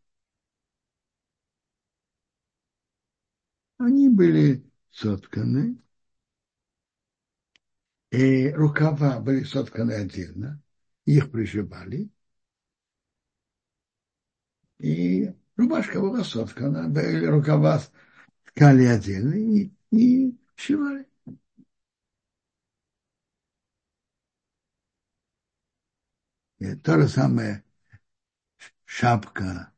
Они 3.78 4.09
были 4.09 4.64
сотканы. 4.90 5.78
И 8.14 8.49
рукава 8.50 9.18
были 9.18 9.42
сотканы 9.42 9.92
отдельно. 9.92 10.62
Их 11.04 11.33
пришибали. 11.33 12.11
И 14.78 15.35
рубашка 15.56 16.00
была 16.00 16.23
соткана, 16.23 16.87
или 17.00 17.26
рукава 17.26 17.83
ткали 18.44 18.85
отдельно 18.85 19.35
и, 19.35 19.73
и 19.90 20.38
сшивали. 20.54 21.09
И 26.59 26.75
то 26.76 27.00
же 27.00 27.09
самое 27.09 27.64
шапка, 28.85 29.73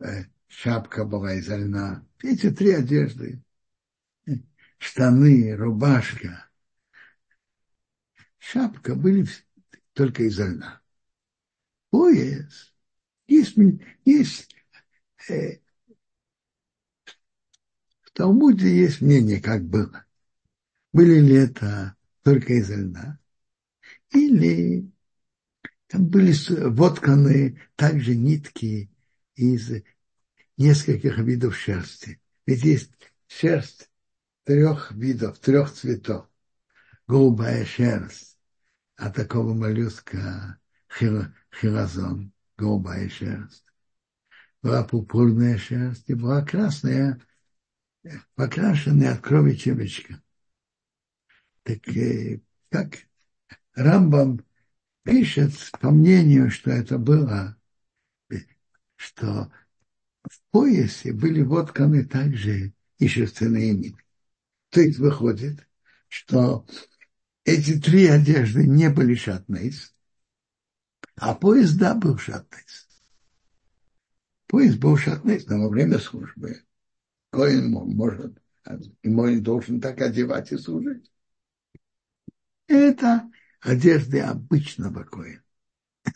э, 0.00 0.24
шапка 0.48 1.04
была 1.04 1.34
из 1.34 1.48
льна. 1.48 2.04
Эти 2.20 2.50
три 2.50 2.72
одежды, 2.72 3.44
штаны, 4.78 5.54
рубашка, 5.54 6.50
шапка 8.44 8.94
были 8.94 9.26
только 9.94 10.24
из 10.24 10.38
льна. 10.38 10.82
Пояс, 11.90 12.74
есть, 13.26 13.56
есть 14.04 14.54
э, 15.28 15.60
в 18.02 18.10
Талмуде 18.12 18.68
есть 18.76 19.00
мнение, 19.00 19.40
как 19.40 19.64
было. 19.64 20.04
Были 20.92 21.20
ли 21.20 21.34
это 21.34 21.96
только 22.22 22.54
из 22.54 22.70
льна, 22.70 23.18
или 24.10 24.90
там 25.86 26.06
были 26.06 26.34
вотканы 26.68 27.60
также 27.76 28.14
нитки 28.14 28.90
из 29.36 29.70
нескольких 30.56 31.18
видов 31.18 31.56
шерсти. 31.56 32.20
Ведь 32.46 32.62
есть 32.62 32.90
шерсть 33.26 33.90
трех 34.44 34.92
видов, 34.92 35.38
трех 35.38 35.72
цветов. 35.72 36.28
Голубая 37.06 37.64
шерсть 37.64 38.33
от 38.96 39.06
а 39.06 39.10
такого 39.10 39.54
моллюска 39.54 40.58
хилозон, 40.98 42.32
голубая 42.56 43.08
шерсть. 43.08 43.64
Была 44.62 44.84
пурпурная 44.84 45.58
шерсть 45.58 46.08
и 46.08 46.14
была 46.14 46.44
красная, 46.44 47.20
покрашенная 48.34 49.14
от 49.14 49.20
крови 49.20 49.56
червячка. 49.56 50.22
Так 51.64 51.88
э, 51.88 52.40
как 52.70 52.98
Рамбам 53.74 54.44
пишет, 55.02 55.52
по 55.80 55.90
мнению, 55.90 56.50
что 56.50 56.70
это 56.70 56.98
было, 56.98 57.56
что 58.96 59.50
в 60.22 60.40
поясе 60.50 61.12
были 61.12 61.42
вотканы 61.42 62.04
также 62.04 62.72
и 62.98 63.08
шерстяные 63.08 63.72
нитки. 63.74 64.04
То 64.70 64.80
есть 64.80 64.98
выходит, 64.98 65.68
что 66.08 66.66
эти 67.44 67.78
три 67.78 68.06
одежды 68.06 68.66
не 68.66 68.88
были 68.90 69.14
шатнейс, 69.14 69.94
а 71.16 71.34
пояс, 71.34 71.74
да, 71.74 71.94
был 71.94 72.18
шатнейс. 72.18 72.88
Пояс 74.46 74.76
был 74.76 74.96
шатнейс, 74.96 75.46
но 75.46 75.60
во 75.60 75.68
время 75.68 75.98
службы 75.98 76.64
Коин 77.30 77.70
может, 77.70 78.38
и 79.02 79.08
мой 79.08 79.40
должен 79.40 79.80
так 79.80 80.00
одевать 80.00 80.52
и 80.52 80.58
служить. 80.58 81.10
Это 82.66 83.30
одежды 83.60 84.20
обычного 84.20 85.02
коина. 85.04 85.42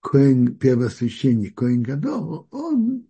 Коин, 0.00 0.56
первосвященник 0.56 1.58
Коин 1.58 1.82
Гадол, 1.82 2.46
он 2.52 3.05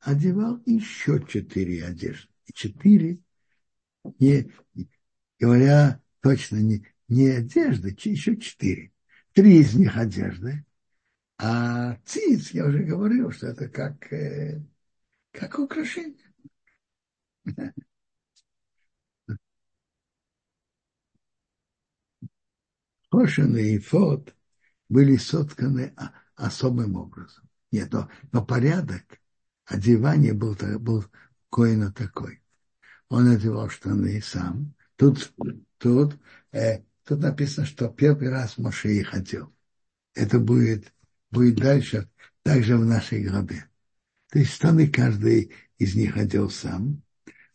одевал 0.00 0.60
еще 0.66 1.24
четыре 1.26 1.84
одежды. 1.84 2.28
Четыре, 2.54 3.18
не, 4.18 4.50
говоря 5.38 6.00
точно, 6.20 6.56
не, 6.56 6.86
не 7.08 7.28
одежды, 7.28 7.96
еще 8.04 8.36
четыре. 8.36 8.92
Три 9.32 9.60
из 9.60 9.74
них 9.74 9.96
одежды, 9.96 10.64
а 11.38 11.96
циц, 12.04 12.50
я 12.50 12.66
уже 12.66 12.82
говорил, 12.82 13.30
что 13.30 13.48
это 13.48 13.68
как, 13.68 14.12
э, 14.12 14.60
как 15.30 15.58
украшение. 15.58 16.32
Хошин 23.10 23.56
и 23.56 23.78
Фот 23.78 24.34
были 24.88 25.16
сотканы 25.16 25.94
особым 26.34 26.96
образом. 26.96 27.48
Нет, 27.70 27.92
но, 27.92 28.10
но 28.32 28.44
порядок 28.44 29.17
одевания 29.68 30.34
был, 30.34 30.56
был 30.80 31.04
коина 31.50 31.92
такой. 31.92 32.42
Он 33.08 33.30
одевал 33.30 33.68
штаны 33.68 34.20
сам. 34.22 34.74
Тут, 34.96 35.32
тут, 35.78 36.18
э, 36.52 36.82
тут 37.04 37.20
написано, 37.20 37.66
что 37.66 37.88
первый 37.88 38.30
раз 38.30 38.58
Моше 38.58 38.92
их 38.92 39.14
одел. 39.14 39.54
Это 40.14 40.38
будет, 40.38 40.92
будет 41.30 41.56
дальше, 41.56 42.10
также 42.42 42.76
в 42.76 42.84
нашей 42.84 43.24
главе. 43.24 43.68
То 44.30 44.38
есть 44.38 44.52
штаны 44.52 44.88
каждый 44.88 45.52
из 45.78 45.94
них 45.94 46.16
одел 46.16 46.50
сам, 46.50 47.02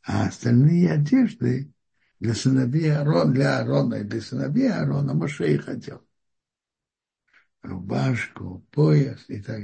а 0.02 0.28
остальные 0.28 0.92
одежды 0.92 1.72
для 2.20 2.34
сыновей 2.34 2.96
Аарона, 2.96 3.34
для 3.34 3.60
Аарона 3.60 3.96
и 3.96 4.04
для 4.04 4.22
сыновей 4.22 4.72
Аарона 4.72 5.14
Моше 5.14 5.54
их 5.54 5.68
одел. 5.68 6.02
Рубашку, 7.62 8.66
пояс 8.72 9.24
и 9.28 9.42
так 9.42 9.64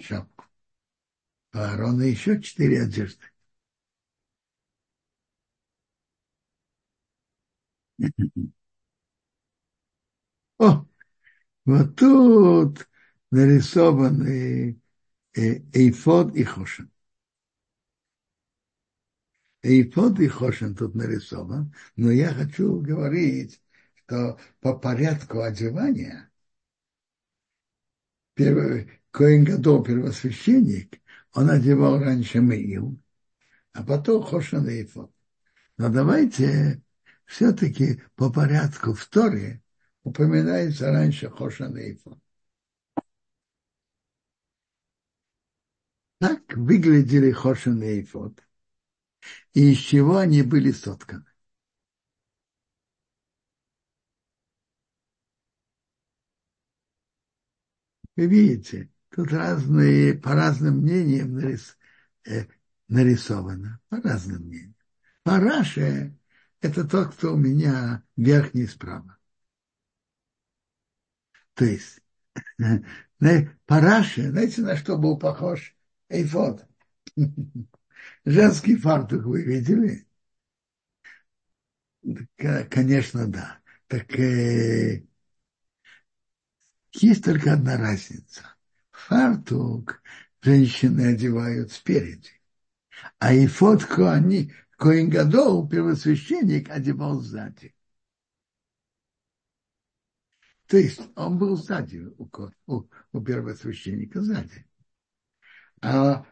шапку. 0.00 0.45
А 1.56 1.70
Аарона 1.72 2.04
еще 2.04 2.40
четыре 2.40 2.82
одежды. 2.82 3.24
О, 10.58 10.84
вот 11.66 11.96
тут 11.96 12.88
нарисованы 13.32 14.80
эйфод 15.34 16.36
и 16.36 16.44
хошин. 16.44 16.90
Под 19.94 20.18
и 20.20 20.28
хошен 20.28 20.74
тут 20.74 20.94
нарисован, 20.94 21.74
но 21.96 22.10
я 22.10 22.32
хочу 22.32 22.80
говорить, 22.80 23.60
что 23.96 24.38
по 24.60 24.72
порядку 24.74 25.40
одевания 25.42 26.30
Коин 28.36 29.44
Гадол, 29.44 29.82
первосвященник, 29.82 31.00
он 31.32 31.50
одевал 31.50 31.98
раньше 31.98 32.40
Меил, 32.40 32.98
а 33.72 33.82
потом 33.82 34.22
Хошен 34.22 34.68
и 34.68 34.82
Ифот. 34.82 35.10
Но 35.78 35.88
давайте 35.88 36.82
все-таки 37.24 38.02
по 38.14 38.30
порядку 38.30 38.92
в 38.92 39.06
Торе 39.06 39.62
упоминается 40.02 40.90
раньше 40.90 41.30
Хошен 41.30 41.76
и 41.76 41.92
Ифот. 41.94 42.18
Так 46.18 46.56
выглядели 46.56 47.30
Хошен 47.30 47.82
и 47.82 48.00
Ифот 48.00 48.46
и 49.54 49.72
из 49.72 49.78
чего 49.78 50.18
они 50.18 50.42
были 50.42 50.70
сотканы. 50.70 51.24
Вы 58.16 58.26
видите, 58.26 58.90
тут 59.10 59.32
разные, 59.32 60.14
по 60.14 60.34
разным 60.34 60.78
мнениям 60.78 61.34
нарис, 61.34 61.76
э, 62.26 62.46
нарисовано, 62.88 63.80
по 63.88 64.00
разным 64.00 64.42
мнениям. 64.42 64.74
Параше– 65.22 66.16
это 66.60 66.84
тот, 66.86 67.14
кто 67.14 67.34
у 67.34 67.36
меня 67.36 68.02
верхний 68.16 68.66
справа. 68.66 69.18
То 71.54 71.64
есть, 71.64 72.00
параше, 73.66 74.30
знаете, 74.30 74.62
на 74.62 74.76
что 74.76 74.96
был 74.98 75.18
похож 75.18 75.76
эйфод? 76.08 76.66
Женский 78.24 78.76
фартук 78.76 79.24
вы 79.24 79.42
видели? 79.42 80.06
Конечно, 82.70 83.26
да. 83.26 83.58
Так 83.88 84.18
э, 84.18 85.04
есть 87.02 87.24
только 87.24 87.52
одна 87.54 87.76
разница. 87.76 88.42
Фартук 88.90 90.02
женщины 90.40 91.12
одевают 91.12 91.72
спереди, 91.72 92.30
а 93.18 93.32
и 93.32 93.46
фотку 93.46 94.06
они 94.06 94.52
Коин 94.76 95.08
Гадол, 95.08 95.68
первосвященник, 95.68 96.70
одевал 96.70 97.20
сзади. 97.20 97.74
То 100.66 100.76
есть 100.76 101.00
он 101.14 101.38
был 101.38 101.56
сзади 101.56 101.98
у, 102.18 102.28
у, 102.66 102.84
у 103.12 103.20
первосвященника, 103.20 104.20
сзади. 104.20 104.66
А 105.80 106.26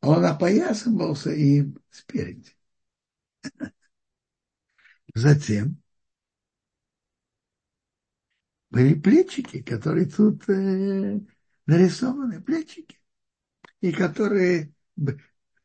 он 0.00 0.24
опоясывался 0.24 1.30
им 1.30 1.78
спереди. 1.90 2.52
Затем 5.14 5.82
были 8.76 8.92
плечики, 8.92 9.62
которые 9.62 10.04
тут 10.04 10.46
э, 10.50 11.18
нарисованы, 11.64 12.42
плечики, 12.42 13.00
и 13.80 13.90
которые 13.90 14.70
б, 14.96 15.18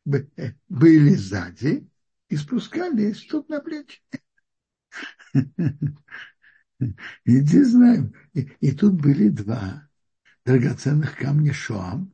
б, 0.06 0.30
э, 0.38 0.54
были 0.70 1.16
сзади 1.16 1.90
и 2.30 2.38
спускались 2.38 3.26
тут 3.26 3.50
на 3.50 3.60
плечи. 3.60 4.02
И 7.26 7.34
не 7.34 7.64
знаю. 7.64 8.14
И, 8.34 8.50
и 8.62 8.72
тут 8.72 8.94
были 8.94 9.28
два 9.28 9.90
драгоценных 10.46 11.18
камня 11.18 11.54
Шоам, 11.54 12.14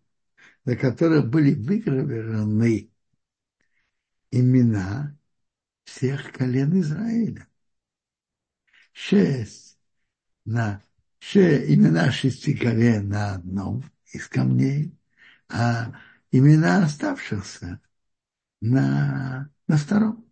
на 0.65 0.75
которых 0.75 1.29
были 1.29 1.53
выгравированы 1.53 2.91
имена 4.31 5.15
всех 5.83 6.33
колен 6.33 6.81
Израиля. 6.81 7.47
Шесть 8.93 9.77
на 10.43 10.81
ше, 11.19 11.73
имена 11.73 12.11
шести 12.11 12.55
колен 12.55 13.09
на 13.09 13.35
одном 13.35 13.83
из 14.13 14.27
камней, 14.27 14.93
а 15.49 15.93
имена 16.31 16.85
оставшихся 16.85 17.81
на, 18.61 19.49
на 19.67 19.77
втором. 19.77 20.25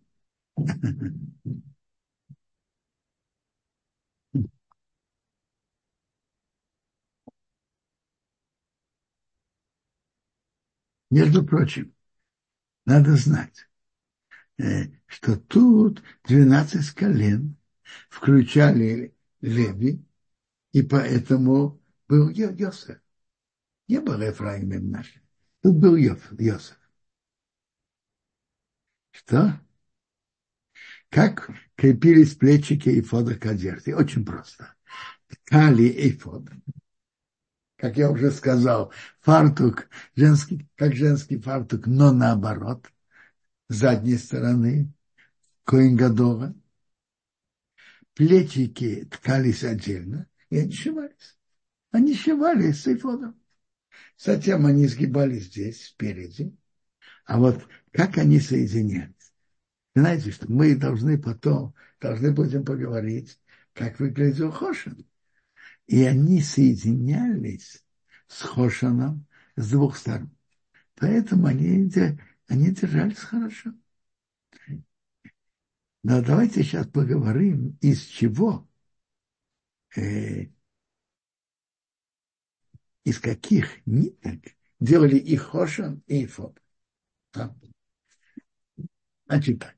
Между 11.10 11.44
прочим, 11.44 11.94
надо 12.86 13.16
знать, 13.16 13.68
э, 14.58 14.86
что 15.06 15.36
тут 15.36 16.02
12 16.24 16.90
колен 16.92 17.56
включали 18.10 19.14
Леви, 19.42 20.05
и 20.76 20.82
поэтому 20.82 21.80
был 22.06 22.28
Йосеф. 22.28 22.98
Не 23.88 23.98
был 23.98 24.20
Ефраим 24.20 24.90
наш. 24.90 25.10
Тут 25.62 25.76
был 25.76 25.96
Йосеф. 25.96 26.78
Что? 29.10 29.58
Как 31.08 31.50
крепились 31.76 32.34
плечики 32.34 32.90
и 32.90 33.00
фода 33.00 33.36
к 33.36 33.46
одежде? 33.46 33.96
Очень 33.96 34.26
просто. 34.26 34.74
Ткали 35.28 35.84
и 35.84 36.12
фода 36.12 36.52
как 37.76 37.98
я 37.98 38.10
уже 38.10 38.30
сказал, 38.30 38.90
фартук, 39.20 39.88
женский, 40.14 40.66
как 40.76 40.94
женский 40.94 41.38
фартук, 41.38 41.86
но 41.86 42.10
наоборот, 42.10 42.90
с 43.68 43.76
задней 43.76 44.16
стороны, 44.16 44.90
Коингадова. 45.64 46.54
Плечики 48.14 49.04
ткались 49.04 49.62
отдельно, 49.62 50.26
и 50.50 50.58
они 50.58 50.72
сшивались. 50.72 51.38
Они 51.90 52.14
сшивались 52.14 52.82
с 52.82 52.86
эйфодом. 52.86 53.40
Затем 54.18 54.66
они 54.66 54.86
сгибались 54.86 55.46
здесь, 55.46 55.86
спереди. 55.86 56.54
А 57.24 57.38
вот 57.38 57.66
как 57.92 58.18
они 58.18 58.40
соединялись? 58.40 59.14
Знаете, 59.94 60.30
что 60.30 60.50
мы 60.50 60.76
должны 60.76 61.18
потом, 61.18 61.74
должны 62.00 62.32
будем 62.32 62.64
поговорить, 62.64 63.40
как 63.72 63.98
выглядел 63.98 64.50
Хошин 64.50 65.06
и 65.86 66.02
они 66.02 66.42
соединялись 66.42 67.84
с 68.26 68.42
Хошаном 68.42 69.26
с 69.56 69.70
двух 69.70 69.96
сторон. 69.96 70.30
Поэтому 70.96 71.46
они, 71.46 71.90
они 72.48 72.70
держались 72.70 73.18
хорошо. 73.18 73.72
Но 76.02 76.22
давайте 76.22 76.62
сейчас 76.62 76.86
поговорим, 76.86 77.76
из 77.80 78.04
чего, 78.04 78.68
э, 79.94 80.46
из 83.04 83.20
каких 83.20 83.86
ниток 83.86 84.40
делали 84.80 85.16
и 85.16 85.36
Хошан, 85.36 86.02
и. 86.06 86.58
Да? 87.32 87.54
Значит 89.26 89.60
так. 89.60 89.76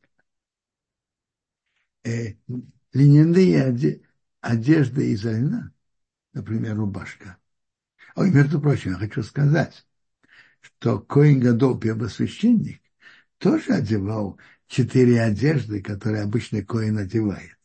Э, 2.05 2.35
льняные 2.93 4.01
одежды 4.41 5.13
из 5.13 5.25
льна 5.25 5.73
например, 6.39 6.77
рубашка. 6.77 7.37
Ой, 8.15 8.31
между 8.31 8.61
прочим, 8.61 8.93
я 8.93 8.97
хочу 8.97 9.23
сказать, 9.23 9.87
что 10.61 11.01
Коин 11.01 11.41
Гадол, 11.41 11.79
первосвященник, 11.79 12.81
тоже 13.39 13.73
одевал 13.73 14.39
четыре 14.69 15.23
одежды, 15.23 15.83
которые 15.83 16.23
обычно 16.23 16.63
Коин 16.63 16.99
одевает. 16.99 17.58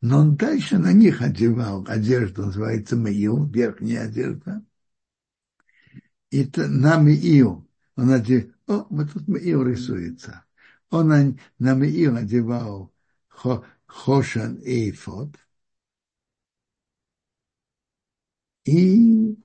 Но 0.00 0.18
он 0.18 0.36
дальше 0.36 0.78
на 0.78 0.92
них 0.92 1.22
одевал 1.22 1.84
одежду, 1.88 2.46
называется 2.46 2.96
Меил, 2.96 3.46
верхняя 3.46 4.04
одежда. 4.04 4.62
И 6.30 6.44
то, 6.44 6.68
на 6.68 6.96
Меил 7.00 7.66
он 7.96 8.10
одевал, 8.10 8.52
о, 8.66 8.86
вот 8.90 9.12
тут 9.12 9.26
Меил 9.28 9.62
рисуется. 9.62 10.44
Он 10.90 11.08
на, 11.08 11.36
на 11.58 11.72
одевал 12.18 12.92
хо, 13.28 13.64
Хошан 13.86 14.56
и 14.56 14.90
Эйфод, 14.90 15.36
и 18.64 19.36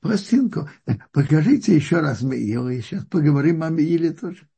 пластинку. 0.00 0.68
Покажите 1.12 1.74
еще 1.74 2.00
раз 2.00 2.22
Меил, 2.22 2.68
и 2.68 2.80
сейчас 2.80 3.04
поговорим 3.06 3.62
о 3.62 3.70
Меиле 3.70 4.12
тоже. 4.12 4.48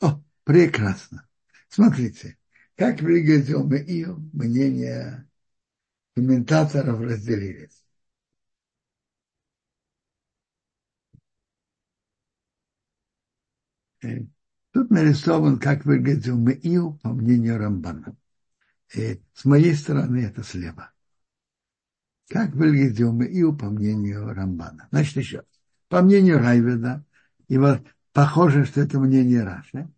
О, 0.00 0.22
прекрасно. 0.44 1.26
Смотрите, 1.74 2.38
как 2.76 3.00
выглядел 3.00 3.66
Меил, 3.66 4.18
мнения 4.32 5.28
комментаторов 6.14 7.00
разделились. 7.00 7.84
Тут 14.00 14.90
нарисован, 14.90 15.58
как 15.58 15.84
выглядел 15.84 16.38
Меил, 16.38 16.96
по 16.98 17.08
мнению 17.08 17.58
Рамбана. 17.58 18.16
И 18.94 19.20
с 19.32 19.44
моей 19.44 19.74
стороны 19.74 20.18
это 20.18 20.44
слева. 20.44 20.92
Как 22.28 22.52
выглядел 22.52 23.12
Меил 23.12 23.58
по 23.58 23.68
мнению 23.68 24.32
Рамбана? 24.32 24.86
Значит, 24.92 25.16
еще 25.16 25.42
По 25.88 26.02
мнению 26.02 26.38
Райведа, 26.38 27.04
и 27.48 27.58
вот 27.58 27.84
похоже, 28.12 28.64
что 28.64 28.80
это 28.80 29.00
мнение 29.00 29.42
Раши, 29.42 29.88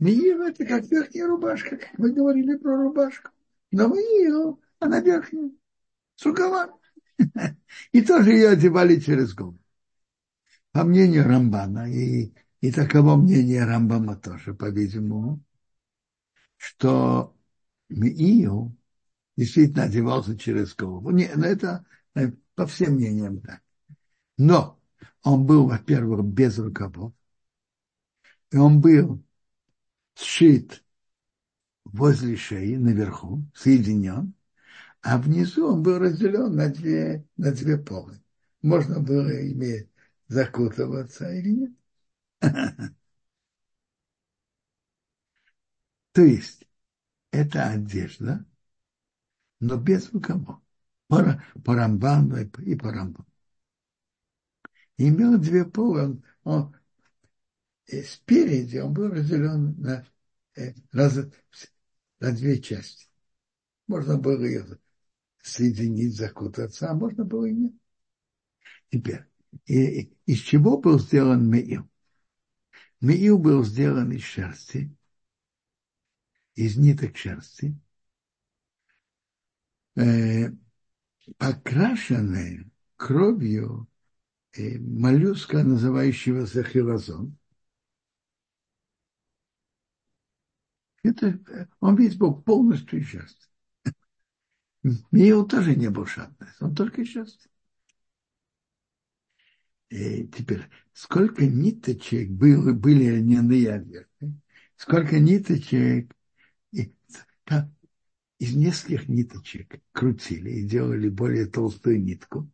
Меил 0.00 0.40
это 0.42 0.64
как 0.64 0.90
верхняя 0.90 1.26
рубашка, 1.26 1.76
как 1.76 1.98
мы 1.98 2.12
говорили 2.12 2.56
про 2.56 2.76
рубашку. 2.76 3.30
Но 3.70 3.86
Меил, 3.88 4.60
она 4.78 5.00
верхняя, 5.00 5.50
с 6.16 6.24
рукавами. 6.24 6.72
И 7.92 8.00
тоже 8.00 8.32
ее 8.32 8.48
одевали 8.48 8.98
через 8.98 9.34
голову. 9.34 9.58
По 10.72 10.84
мнению 10.84 11.24
Рамбана, 11.24 11.90
и, 11.92 12.32
и 12.60 12.72
таково 12.72 13.16
мнение 13.16 13.64
Рамбама 13.64 14.14
тоже, 14.16 14.54
по-видимому, 14.54 15.42
что 16.56 17.36
Миил 17.88 18.74
действительно 19.36 19.84
одевался 19.84 20.38
через 20.38 20.74
голову. 20.76 21.10
Не, 21.10 21.28
ну 21.34 21.44
это 21.44 21.84
э, 22.14 22.30
по 22.54 22.66
всем 22.66 22.94
мнениям 22.94 23.40
так. 23.40 23.60
Но 24.38 24.80
он 25.24 25.44
был, 25.44 25.66
во-первых, 25.66 26.24
без 26.24 26.56
рукавов, 26.58 27.12
и 28.52 28.56
он 28.56 28.80
был 28.80 29.22
сшит 30.20 30.84
возле 31.84 32.36
шеи, 32.36 32.76
наверху, 32.76 33.42
соединен, 33.54 34.34
а 35.02 35.18
внизу 35.18 35.68
он 35.68 35.82
был 35.82 35.98
разделен 35.98 36.54
на 36.54 36.68
две, 36.68 37.26
на 37.36 37.52
две 37.52 37.78
полы. 37.78 38.20
Можно 38.62 39.00
было 39.00 39.30
иметь 39.52 39.88
закутываться 40.28 41.32
или 41.32 41.50
нет. 41.50 41.72
То 46.12 46.22
есть 46.22 46.68
это 47.32 47.68
одежда, 47.70 48.44
но 49.60 49.76
без 49.76 50.12
рукавов. 50.12 50.60
По, 51.08 51.42
по 51.64 51.74
Рамбану 51.74 52.36
и 52.38 52.74
по 52.76 52.92
Рамбану. 52.92 53.26
Имел 54.98 55.36
две 55.38 55.64
полы, 55.64 56.02
он, 56.02 56.24
он 56.44 56.76
спереди 58.02 58.78
он 58.78 58.92
был 58.92 59.08
разделен 59.08 59.74
на, 59.80 60.06
э, 60.56 60.74
раз, 60.92 61.18
на 62.20 62.32
две 62.32 62.60
части. 62.60 63.06
Можно 63.86 64.18
было 64.18 64.44
ее 64.44 64.78
соединить, 65.42 66.16
закутаться, 66.16 66.90
а 66.90 66.94
можно 66.94 67.24
было 67.24 67.46
и 67.46 67.52
нет. 67.52 67.72
Теперь, 68.90 69.24
и, 69.66 70.12
из 70.26 70.38
чего 70.38 70.78
был 70.78 70.98
сделан 70.98 71.48
Меил? 71.48 71.88
Миил 73.00 73.38
был 73.38 73.64
сделан 73.64 74.12
из 74.12 74.22
шерсти, 74.22 74.94
из 76.54 76.76
ниток 76.76 77.16
шерсти, 77.16 77.76
э, 79.96 80.50
покрашенные 81.38 82.70
кровью 82.96 83.88
э, 84.52 84.78
моллюска, 84.78 85.62
называющегося 85.62 86.62
хилозон. 86.62 87.36
Это, 91.02 91.68
он 91.80 91.96
весь 91.96 92.16
был 92.16 92.34
полностью 92.34 93.02
счастлив. 93.02 93.48
Миил 95.10 95.46
тоже 95.46 95.74
не 95.76 95.90
был 95.90 96.06
шатный, 96.06 96.48
он 96.60 96.74
только 96.74 97.04
счастлив. 97.04 97.50
И 99.90 100.28
теперь, 100.28 100.62
сколько 100.92 101.44
ниточек 101.44 102.30
было, 102.30 102.72
были 102.72 103.16
льняные 103.16 103.72
одежды, 103.72 104.34
сколько 104.76 105.18
ниточек, 105.18 106.14
и, 106.70 106.94
там, 107.44 107.74
из 108.38 108.54
нескольких 108.54 109.08
ниточек 109.08 109.82
крутили 109.92 110.50
и 110.50 110.66
делали 110.66 111.08
более 111.08 111.46
толстую 111.46 112.02
нитку, 112.02 112.48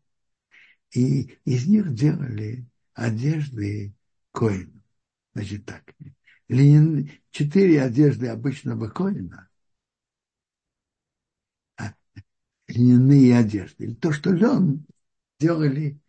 и 0.93 1.39
из 1.45 1.67
них 1.67 1.93
делали 1.95 2.67
одежды 2.95 3.95
коина. 4.33 4.83
Значит 5.35 5.67
так, 5.67 5.95
льнян, 6.49 7.11
четыре 7.31 7.83
одежды 7.83 8.29
обычного 8.29 8.89
коина, 8.89 9.49
а 11.77 11.95
льняные 12.69 13.37
одежды, 13.37 13.85
или 13.85 13.95
то, 13.95 14.13
что 14.13 14.31
лен, 14.33 14.87
делали 15.39 16.01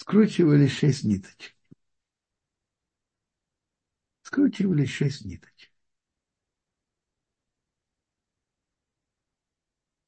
скручивали 0.00 0.66
шесть 0.66 1.04
ниточек. 1.04 1.54
Скручивали 4.22 4.86
шесть 4.86 5.24
ниточек. 5.24 5.70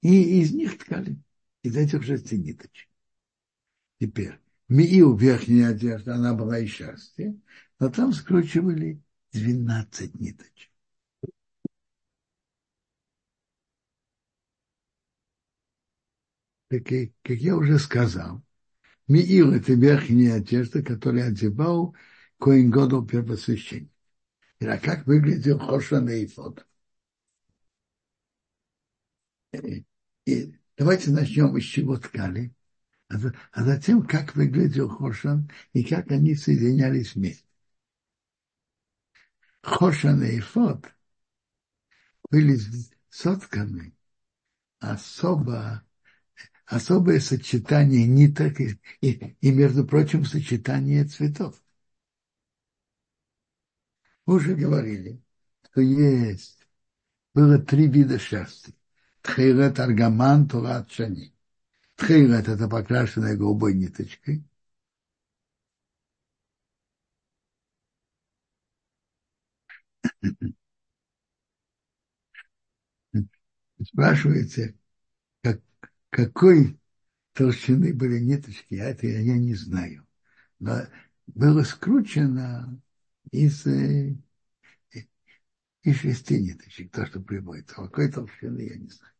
И 0.00 0.40
из 0.40 0.52
них 0.52 0.78
ткали, 0.78 1.16
из 1.62 1.76
этих 1.76 2.02
шести 2.04 2.38
ниточек. 2.38 2.88
Теперь, 4.00 4.40
Миил 4.68 5.16
верхняя 5.16 5.70
одежда, 5.70 6.16
она 6.16 6.34
была 6.34 6.58
из 6.58 6.70
счастья, 6.70 7.36
но 7.82 7.90
там 7.90 8.12
скручивали 8.12 9.02
12 9.32 10.14
ниточек. 10.20 10.70
Так, 16.68 16.84
как 17.22 17.38
я 17.38 17.56
уже 17.56 17.80
сказал, 17.80 18.40
Миил– 19.08 19.52
это 19.52 19.72
верхняя 19.72 20.36
одежда, 20.36 20.80
которую 20.84 21.26
одевал 21.26 21.96
Коин 22.38 22.70
Годол 22.70 23.04
первосвященник. 23.04 23.90
А 24.60 24.78
как 24.78 25.04
выглядел 25.08 25.58
Хошан 25.58 26.08
и 26.08 26.24
Ифод? 26.24 26.64
И 30.24 30.54
давайте 30.78 31.10
начнем 31.10 31.60
с 31.60 31.64
чего 31.64 31.96
ткали, 31.96 32.54
а, 33.08 33.16
а 33.50 33.64
затем 33.64 34.06
как 34.06 34.36
выглядел 34.36 34.88
Хошан 34.88 35.50
и 35.72 35.82
как 35.82 36.12
они 36.12 36.36
соединялись 36.36 37.16
вместе. 37.16 37.51
Хошан 39.62 40.22
и 40.22 40.38
Ифод 40.38 40.86
были 42.30 42.58
сотканы 43.08 43.94
особо 44.80 45.84
особое 46.66 47.20
сочетание 47.20 48.06
ниток 48.06 48.60
и, 48.60 48.80
и, 49.00 49.36
и, 49.40 49.52
между 49.52 49.86
прочим, 49.86 50.24
сочетание 50.24 51.04
цветов. 51.04 51.62
Мы 54.24 54.36
уже 54.36 54.54
говорили, 54.54 55.22
что 55.64 55.80
есть, 55.80 56.66
было 57.34 57.58
три 57.58 57.88
вида 57.88 58.18
шерсти. 58.18 58.74
Тхейлет 59.20 59.78
аргаман, 59.78 60.48
турат 60.48 60.90
шани. 60.90 61.34
Тхейлет– 61.96 62.48
это 62.48 62.68
покрашенная 62.68 63.36
голубой 63.36 63.74
ниточкой. 63.74 64.44
Спрашиваете, 73.84 74.76
как, 75.42 75.60
какой 76.10 76.78
толщины 77.32 77.94
были 77.94 78.20
ниточки, 78.20 78.74
а 78.76 78.84
это 78.84 79.06
я 79.06 79.36
не 79.36 79.54
знаю. 79.54 80.06
Но 80.60 80.82
было 81.26 81.62
скручено 81.64 82.80
из, 83.30 83.66
э, 83.66 84.16
из 85.82 85.96
шести 85.96 86.40
ниточек, 86.40 86.92
то, 86.92 87.06
что 87.06 87.20
приводится. 87.20 87.74
А 87.76 87.88
какой 87.88 88.10
толщины, 88.10 88.60
я 88.60 88.76
не 88.76 88.88
знаю. 88.88 89.12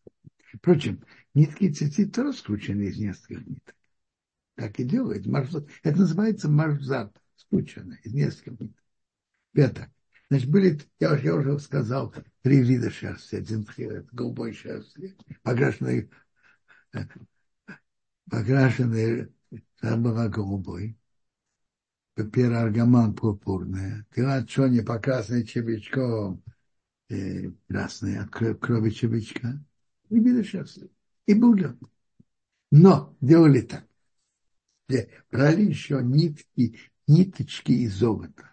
Впрочем, 0.55 1.05
нитки 1.35 1.73
цветит 1.73 2.15
тоже 2.15 2.37
скручены 2.37 2.83
из 2.83 2.99
нескольких 2.99 3.47
ниток. 3.47 3.75
Так 4.55 4.79
и 4.79 4.85
делают. 4.85 5.27
Это 5.83 5.99
называется 5.99 6.49
маржзат, 6.49 7.17
скручено 7.37 7.95
из 8.05 8.13
нескольких 8.13 8.61
ниток. 8.61 8.85
Пятое. 9.53 9.93
Значит, 10.33 10.49
были, 10.49 10.81
я, 10.99 11.15
я 11.19 11.35
уже 11.35 11.59
сказал, 11.59 12.15
три 12.41 12.63
вида 12.63 12.91
шерсти. 12.91 13.35
Один 13.35 13.69
голубой 14.13 14.55
шерсти, 14.55 15.15
покрашенный 15.43 16.09
покрашенная 18.31 19.29
была 19.83 20.29
голубой, 20.29 20.97
пераргаман 22.15 23.15
пурпурная, 23.15 24.07
тела 24.15 24.47
чони 24.47 24.81
покрасная 24.81 25.43
чебечком 25.43 26.43
э, 27.11 27.51
красная 27.69 28.23
от 28.23 28.31
крови 28.31 28.89
чебечка, 28.89 29.63
и 30.09 30.19
были 30.19 30.43
счастливы. 30.45 30.89
И 31.27 31.35
был. 31.35 31.79
Но 32.71 33.15
делали 33.21 33.61
так. 33.61 33.85
Брали 35.31 35.65
еще 35.67 36.01
нитки, 36.03 36.79
ниточки 37.07 37.73
из 37.73 37.93
золота. 37.97 38.52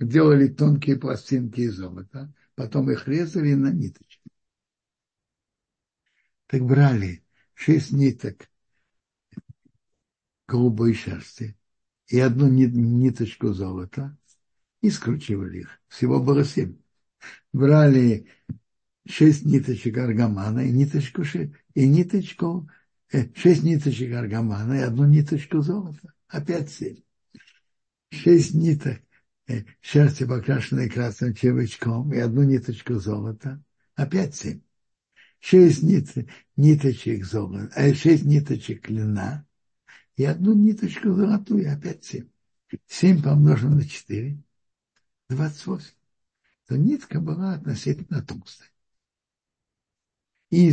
Делали 0.00 0.48
тонкие 0.48 0.96
пластинки 0.96 1.60
из 1.60 1.74
золота, 1.74 2.32
потом 2.54 2.90
их 2.90 3.06
резали 3.06 3.52
на 3.52 3.70
ниточки. 3.70 4.30
Так 6.46 6.62
брали 6.62 7.22
шесть 7.52 7.92
ниток 7.92 8.50
голубой 10.48 10.94
шерсти 10.94 11.54
и 12.06 12.18
одну 12.18 12.48
ниточку 12.48 13.52
золота 13.52 14.16
и 14.80 14.88
скручивали 14.88 15.60
их. 15.60 15.82
Всего 15.88 16.18
было 16.18 16.44
семь. 16.44 16.78
Брали 17.52 18.26
шесть 19.06 19.44
ниточек 19.44 19.98
аргамана 19.98 20.60
и 20.60 20.72
ниточку, 20.72 21.24
и 21.74 21.86
ниточку 21.86 22.70
э, 23.12 23.28
шесть 23.34 23.64
ниточек 23.64 24.14
аргамана 24.14 24.78
и 24.78 24.82
одну 24.82 25.04
ниточку 25.04 25.60
золота. 25.60 26.14
Опять 26.26 26.70
семь. 26.70 27.02
Шесть 28.10 28.54
ниток 28.54 29.02
шерсти, 29.80 30.24
покрашенной 30.24 30.88
красным 30.88 31.34
чевочком, 31.34 32.12
и 32.12 32.18
одну 32.18 32.42
ниточку 32.42 32.94
золота. 32.94 33.62
Опять 33.94 34.34
семь 34.34 34.60
шесть 35.40 35.82
нит, 35.82 36.08
ниточек 36.56 37.24
золота, 37.24 37.72
а 37.74 37.94
шесть 37.94 38.24
ниточек 38.24 38.88
льна 38.88 39.46
и 40.16 40.24
одну 40.24 40.54
ниточку 40.54 41.12
золотую, 41.12 41.72
опять 41.72 42.04
семь. 42.04 42.28
Семь 42.86 43.20
помножено 43.22 43.76
на 43.76 43.88
четыре, 43.88 44.38
двадцать 45.28 45.66
восемь. 45.66 45.94
То 46.66 46.76
нитка 46.76 47.20
была 47.20 47.54
относительно 47.54 48.22
толстая. 48.22 48.70
И 50.50 50.68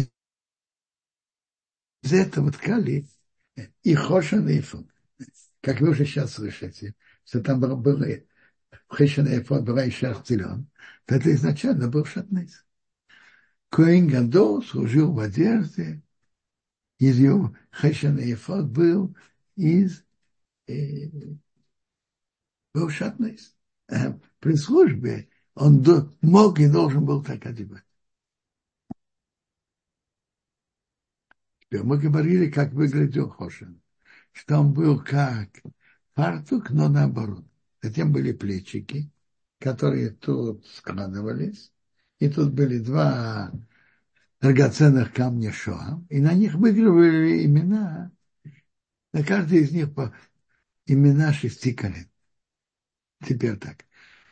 из, 2.04 2.14
этого 2.14 2.52
ткали 2.52 3.08
и 3.82 3.96
хошан 3.96 4.48
и 4.48 4.60
фон. 4.60 4.92
Как 5.62 5.82
вы 5.82 5.90
уже 5.90 6.06
сейчас 6.06 6.34
слышите, 6.34 6.94
что 7.24 7.42
там 7.42 7.60
было, 7.60 8.06
хошан 8.88 9.28
и 9.28 9.42
фон 9.42 9.64
была 9.64 9.86
и 9.86 9.92
шерстилен, 9.92 10.70
то 11.06 11.16
это 11.16 11.34
изначально 11.34 11.88
был 11.88 12.06
шатнейс. 12.06 12.66
Коин 13.70 14.08
Гадол 14.08 14.64
служил 14.64 15.14
в 15.14 15.20
одежде, 15.20 16.02
из 17.00 17.20
его 17.20 17.56
хешен 17.72 18.18
и 18.18 18.34
фот 18.34 18.66
был 18.66 19.16
из 19.56 20.04
э, 20.68 21.10
был 22.74 22.90
шатнейс. 22.90 23.56
Э, 23.90 24.14
при 24.40 24.56
службе 24.56 25.30
он 25.54 25.84
мог 26.22 26.60
и 26.60 26.68
должен 26.68 27.06
был 27.06 27.24
так 27.24 27.46
одевать. 27.46 27.84
Теперь 31.60 31.84
мы 31.84 31.98
говорили, 31.98 32.50
как 32.50 32.72
выглядел 32.72 33.30
Хошин. 33.30 33.82
Что 34.32 34.60
он 34.60 34.74
был 34.74 35.04
как 35.04 35.50
фартук, 36.14 36.70
но 36.70 36.88
наоборот. 36.88 37.46
Затем 37.82 38.12
были 38.12 38.32
плечики, 38.32 39.12
которые 39.60 40.12
тут 40.12 40.66
складывались. 40.68 41.72
И 42.20 42.30
тут 42.30 42.52
были 42.52 42.80
два 42.80 43.52
драгоценных 44.42 45.14
камня 45.14 45.52
Шоа, 45.52 46.04
и 46.10 46.20
на 46.20 46.34
них 46.34 46.56
выигрывали 46.56 47.46
имена, 47.46 48.12
на 49.14 49.24
каждый 49.24 49.60
из 49.60 49.72
них 49.72 49.94
по 49.94 50.14
имена 50.86 51.34
шести 51.34 51.74
колен. 51.74 52.10
Теперь 53.26 53.58
так. 53.58 53.86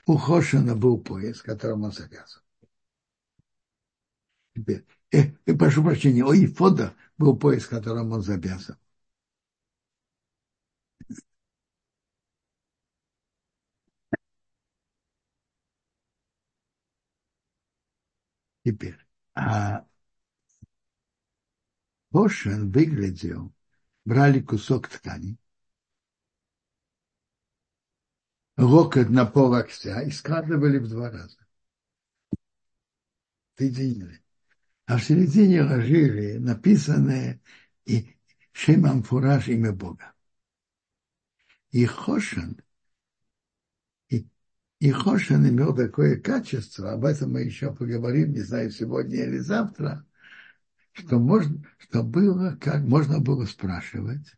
У 0.05 0.17
Хошина 0.17 0.75
был 0.75 0.99
пояс, 0.99 1.41
которым 1.41 1.83
он 1.83 1.91
завязан. 1.91 2.41
Теперь, 4.55 4.85
э, 5.11 5.31
э, 5.45 5.53
прошу 5.53 5.83
прощения, 5.83 6.23
у 6.23 6.33
Ифода 6.33 6.93
был 7.17 7.35
пояс, 7.35 7.65
которым 7.65 8.11
он 8.11 8.21
завязан. 8.21 8.77
Теперь, 18.65 18.97
а 19.35 19.85
Хошин 22.11 22.71
выглядел, 22.71 23.53
брали 24.05 24.39
кусок 24.39 24.87
ткани, 24.87 25.37
локоть 28.57 29.09
на 29.09 29.27
пол 29.27 29.49
локтя 29.49 30.01
и 30.01 30.09
складывали 30.09 30.79
в 30.79 30.89
два 30.89 31.11
раза. 31.11 31.37
Соединили. 33.55 34.23
А 34.87 34.97
в 34.97 35.03
середине 35.03 35.61
ложили 35.61 36.37
написанное 36.37 37.39
и 37.85 38.17
Шемам 38.51 39.03
Фураж 39.03 39.47
имя 39.47 39.73
Бога. 39.73 40.15
И 41.69 41.85
Хошин, 41.85 42.64
и 44.85 44.91
Хошин 44.91 45.49
имел 45.49 45.75
такое 45.75 46.15
качество, 46.15 46.91
об 46.91 47.05
этом 47.05 47.31
мы 47.31 47.41
еще 47.41 47.73
поговорим, 47.73 48.33
не 48.33 48.41
знаю, 48.41 48.69
сегодня 48.69 49.23
или 49.23 49.39
завтра, 49.39 50.05
что, 50.91 51.17
можно, 51.17 51.65
что 51.79 52.03
было, 52.03 52.55
как 52.61 52.83
можно 52.83 53.19
было 53.19 53.45
спрашивать, 53.45 54.35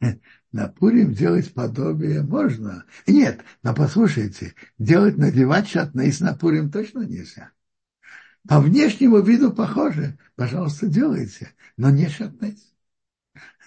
на 0.52 0.68
Пурим 0.68 1.12
делать 1.12 1.52
подобие 1.52 2.22
можно. 2.22 2.84
Нет, 3.08 3.40
но 3.64 3.74
послушайте, 3.74 4.54
делать, 4.78 5.18
надевать 5.18 5.68
шатнейс 5.68 6.20
на 6.20 6.34
Пурим 6.36 6.70
точно 6.70 7.00
нельзя. 7.00 7.50
По 8.48 8.60
внешнему 8.60 9.20
виду 9.20 9.52
похоже, 9.52 10.20
пожалуйста, 10.36 10.86
делайте, 10.86 11.50
но 11.76 11.90
не 11.90 12.08
шатнейс. 12.08 12.71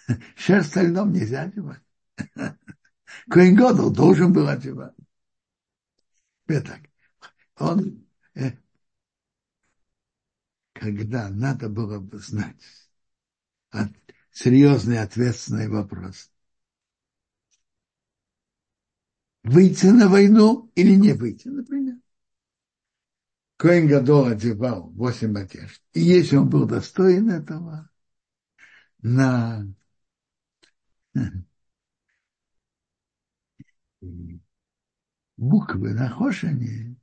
Шерсть 0.35 0.75
льном 0.75 1.11
нельзя 1.11 1.43
одевать. 1.43 1.81
Коин 3.29 3.55
должен 3.93 4.33
был 4.33 4.47
одевать. 4.47 4.93
Так, 6.47 6.81
он, 7.57 8.07
э, 8.35 8.51
когда 10.73 11.29
надо 11.29 11.69
было 11.69 11.99
бы 11.99 12.19
знать, 12.19 12.61
от, 13.71 13.91
серьезный 14.31 14.99
ответственный 14.99 15.67
вопрос. 15.67 16.31
Выйти 19.43 19.87
на 19.87 20.07
войну 20.07 20.71
или 20.75 20.95
не 20.95 21.13
выйти, 21.13 21.47
например. 21.47 21.97
Коин 23.57 23.87
одевал 23.91 24.89
восемь 24.89 25.37
одежд. 25.37 25.81
И 25.93 26.01
если 26.01 26.35
он 26.35 26.49
был 26.49 26.65
достоин 26.67 27.29
этого, 27.29 27.89
на 29.01 29.65
буквы 35.37 35.93
на 35.93 36.09
Хошине 36.09 36.95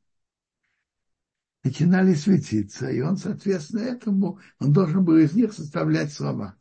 начинали 1.64 2.14
светиться, 2.14 2.90
и 2.90 3.00
он, 3.00 3.16
соответственно, 3.16 3.80
этому, 3.80 4.40
он 4.58 4.72
должен 4.72 5.04
был 5.04 5.16
из 5.16 5.32
них 5.34 5.52
составлять 5.52 6.12
слова. 6.12 6.56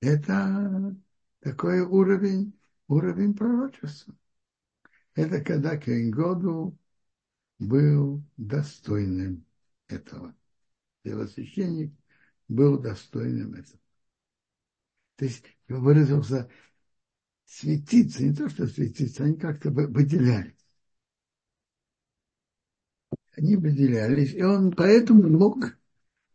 Это 0.00 0.96
такой 1.40 1.80
уровень, 1.80 2.58
уровень 2.88 3.34
пророчества. 3.34 4.14
Это 5.14 5.40
когда 5.42 5.76
Кейнгоду 5.76 6.76
был 7.58 8.22
достойным 8.36 9.44
этого. 9.88 10.34
Первосвященник 11.02 11.92
был 12.48 12.78
достойным 12.78 13.54
этого. 13.54 13.80
То 15.16 15.24
есть 15.24 15.44
выразился 15.68 16.48
светиться, 17.44 18.22
не 18.22 18.34
то, 18.34 18.48
что 18.48 18.66
светиться, 18.66 19.24
они 19.24 19.36
как-то 19.36 19.70
выделялись. 19.70 20.54
Они 23.36 23.56
выделялись, 23.56 24.34
и 24.34 24.42
он 24.42 24.72
поэтому 24.72 25.28
мог, 25.28 25.76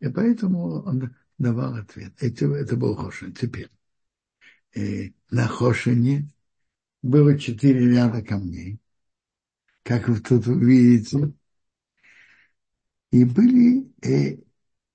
и 0.00 0.08
поэтому 0.08 0.82
он 0.82 1.14
давал 1.38 1.74
ответ. 1.74 2.14
Это, 2.20 2.46
это 2.46 2.76
был 2.76 2.94
Хошин. 2.94 3.34
Теперь 3.34 3.70
э, 4.74 5.10
на 5.30 5.46
Хошине 5.46 6.30
было 7.02 7.38
четыре 7.38 7.90
ряда 7.90 8.22
камней, 8.22 8.80
как 9.84 10.08
вы 10.08 10.20
тут 10.20 10.46
увидите. 10.48 11.32
И 13.12 13.24
были, 13.24 13.92
э, 14.02 14.42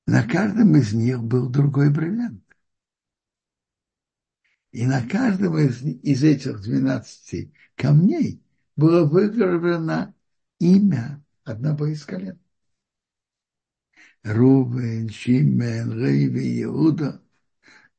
на 0.06 0.24
каждом 0.28 0.76
из 0.76 0.94
них 0.94 1.24
был 1.24 1.48
другой 1.50 1.90
бриллиант. 1.90 2.44
И 4.72 4.86
на 4.86 5.08
каждом 5.08 5.58
из, 5.58 5.82
из 5.82 6.24
этих 6.24 6.62
12 6.62 7.52
камней 7.76 8.44
было 8.76 9.06
выгравировано 9.06 10.14
имя 10.60 11.24
одного 11.44 11.88
из 11.88 12.04
колен. 12.06 12.40
Рубен, 14.24 15.10
Шимен, 15.10 15.94
Рейви, 15.94 16.64
Иуда. 16.64 17.22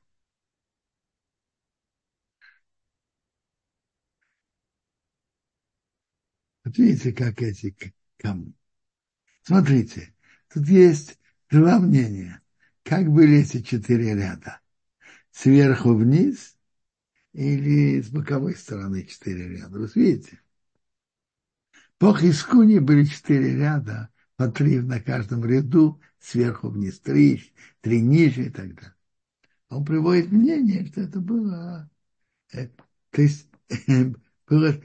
Вот 6.74 6.78
видите, 6.78 7.12
как 7.12 7.40
эти 7.40 7.76
камни. 8.18 8.52
Смотрите, 9.44 10.12
тут 10.52 10.66
есть 10.66 11.20
два 11.48 11.78
мнения. 11.78 12.40
Как 12.82 13.08
были 13.08 13.42
эти 13.42 13.62
четыре 13.62 14.14
ряда? 14.14 14.60
сверху 15.30 15.94
вниз 15.94 16.56
или 17.32 18.00
с 18.00 18.08
боковой 18.08 18.56
стороны 18.56 19.04
четыре 19.04 19.48
ряда. 19.48 19.78
Вы 19.78 19.88
видите? 19.94 20.40
По 21.98 22.16
Хискуне 22.16 22.80
были 22.80 23.04
четыре 23.04 23.56
ряда, 23.56 24.10
по 24.34 24.48
три 24.48 24.80
на 24.80 25.00
каждом 25.00 25.44
ряду, 25.44 26.00
сверху 26.18 26.70
вниз, 26.70 26.98
три, 26.98 27.52
три 27.82 28.00
ниже 28.00 28.46
и 28.46 28.50
так 28.50 28.74
далее. 28.74 28.94
Он 29.68 29.84
приводит 29.84 30.32
мнение, 30.32 30.86
что 30.86 31.02
это 31.02 31.20
было, 31.20 31.88
э, 32.52 32.68
то 33.10 33.22
есть 33.22 33.48
было 34.48 34.80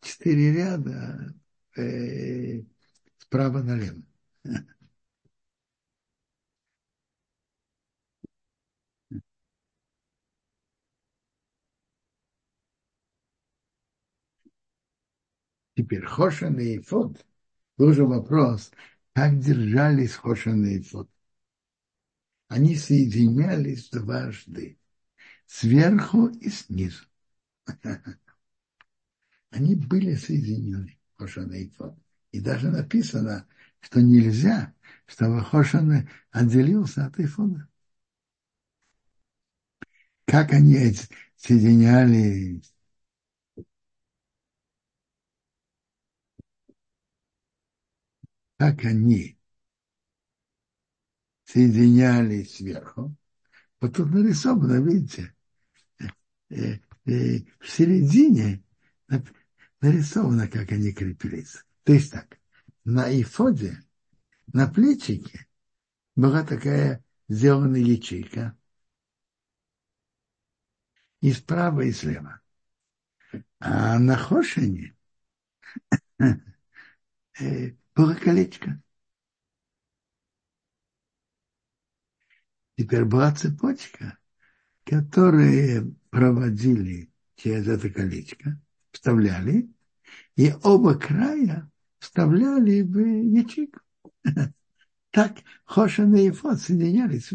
четыре 0.00 0.52
ряда 0.52 1.34
э, 1.76 2.62
справа 3.18 3.62
налево. 3.62 4.02
Теперь 15.76 16.04
Хошан 16.04 16.58
и 16.58 16.78
Ифод. 16.78 17.24
Был 17.76 17.92
же 17.92 18.04
вопрос, 18.06 18.72
как 19.12 19.38
держались 19.38 20.14
Хошан 20.14 20.64
и 20.64 20.80
Ифод. 20.80 21.08
Они 22.48 22.74
соединялись 22.74 23.88
дважды. 23.90 24.78
Сверху 25.46 26.28
и 26.28 26.50
снизу. 26.50 27.04
Они 29.50 29.74
были 29.74 30.14
соединены, 30.14 30.98
Хошан 31.14 31.52
и 31.52 31.66
Ифод. 31.66 31.96
И 32.32 32.40
даже 32.40 32.70
написано, 32.70 33.46
что 33.80 34.02
нельзя, 34.02 34.74
чтобы 35.06 35.42
Хошан 35.42 36.08
отделился 36.30 37.06
от 37.06 37.18
Ифода. 37.18 37.68
Как 40.26 40.52
они 40.52 40.92
соединялись 41.36 42.72
как 48.58 48.84
они 48.84 49.38
соединялись 51.44 52.56
сверху. 52.56 53.14
Вот 53.80 53.94
тут 53.94 54.10
нарисовано, 54.10 54.82
видите, 54.82 55.34
э, 56.50 56.78
э, 57.06 57.40
в 57.60 57.68
середине 57.68 58.62
нарисовано, 59.80 60.48
как 60.48 60.72
они 60.72 60.92
крепились. 60.92 61.64
То 61.84 61.92
есть 61.92 62.12
так, 62.12 62.38
на 62.84 63.08
ифоде, 63.20 63.82
на 64.52 64.68
плечике 64.68 65.46
была 66.14 66.44
такая 66.44 67.04
сделана 67.28 67.76
ячейка 67.76 68.56
и 71.20 71.32
справа, 71.32 71.82
и 71.82 71.92
слева. 71.92 72.40
А 73.58 73.98
на 73.98 74.16
хошине 74.16 74.96
э, 76.20 77.72
было 77.94 78.14
колечко. 78.14 78.80
Теперь 82.76 83.04
была 83.04 83.34
цепочка, 83.34 84.18
которые 84.84 85.94
проводили 86.10 87.10
через 87.36 87.66
это 87.68 87.88
колечко, 87.88 88.60
вставляли, 88.96 89.68
и 90.36 90.52
оба 90.64 90.98
края 90.98 91.70
вставляли 91.98 92.82
в 92.82 92.98
ячейку. 92.98 93.80
Так 95.10 95.38
Хошан 95.64 96.14
и 96.14 96.24
Ефот 96.26 96.60
соединялись. 96.60 97.32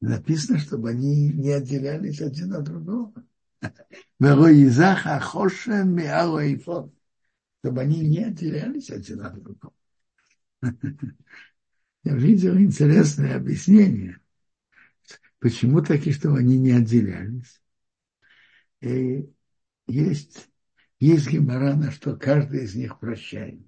Написано, 0.00 0.58
чтобы 0.58 0.90
они 0.90 1.30
не 1.32 1.50
отделялись 1.50 2.20
один 2.20 2.54
от 2.54 2.64
другого. 2.64 3.12
Чтобы 7.60 7.80
они 7.80 8.00
не 8.06 8.24
отделялись 8.24 8.90
один 8.90 9.22
от 9.22 9.42
другого. 9.42 9.74
Я 12.04 12.14
видел 12.14 12.58
интересное 12.58 13.36
объяснение, 13.36 14.20
почему 15.38 15.80
таки, 15.82 16.12
чтобы 16.12 16.38
они 16.38 16.58
не 16.58 16.72
отделялись. 16.72 17.62
И 18.82 19.26
есть, 19.86 20.50
есть 20.98 21.30
гемора, 21.30 21.74
на 21.74 21.90
что 21.90 22.14
каждый 22.16 22.64
из 22.64 22.74
них 22.74 23.00
прощает. 23.00 23.58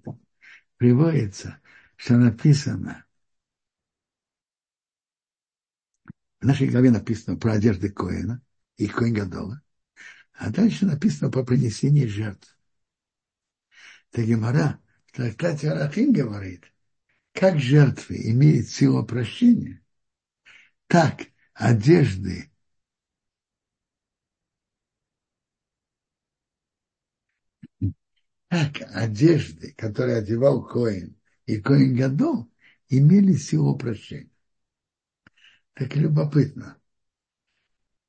Приводится, 0.77 1.59
что 1.95 2.17
написано, 2.17 3.05
в 6.39 6.45
нашей 6.45 6.69
главе 6.69 6.91
написано 6.91 7.37
про 7.37 7.53
одежды 7.53 7.89
Коина 7.89 8.43
и 8.77 8.85
Коин 8.85 9.15
Гадола, 9.15 9.63
а 10.33 10.51
дальше 10.51 10.85
написано 10.85 11.31
по 11.31 11.43
принесении 11.43 12.05
жертв. 12.05 12.55
Это 14.11 14.21
Гемора 14.21 14.79
в 15.07 15.13
трактате 15.13 15.71
Арахим 15.71 16.13
говорит, 16.13 16.71
как 17.37 17.59
жертвы 17.59 18.31
имеют 18.31 18.67
силу 18.67 19.05
прощения, 19.05 19.79
так 20.87 21.27
одежды 21.53 22.51
так 28.47 28.81
одежды, 28.91 29.73
которые 29.73 30.17
одевал 30.17 30.65
Коин 30.65 31.15
и 31.45 31.61
Коин 31.61 31.95
Гадол, 31.95 32.51
имели 32.89 33.33
силу 33.33 33.77
прощения. 33.77 34.31
Так 35.75 35.95
любопытно. 35.95 36.81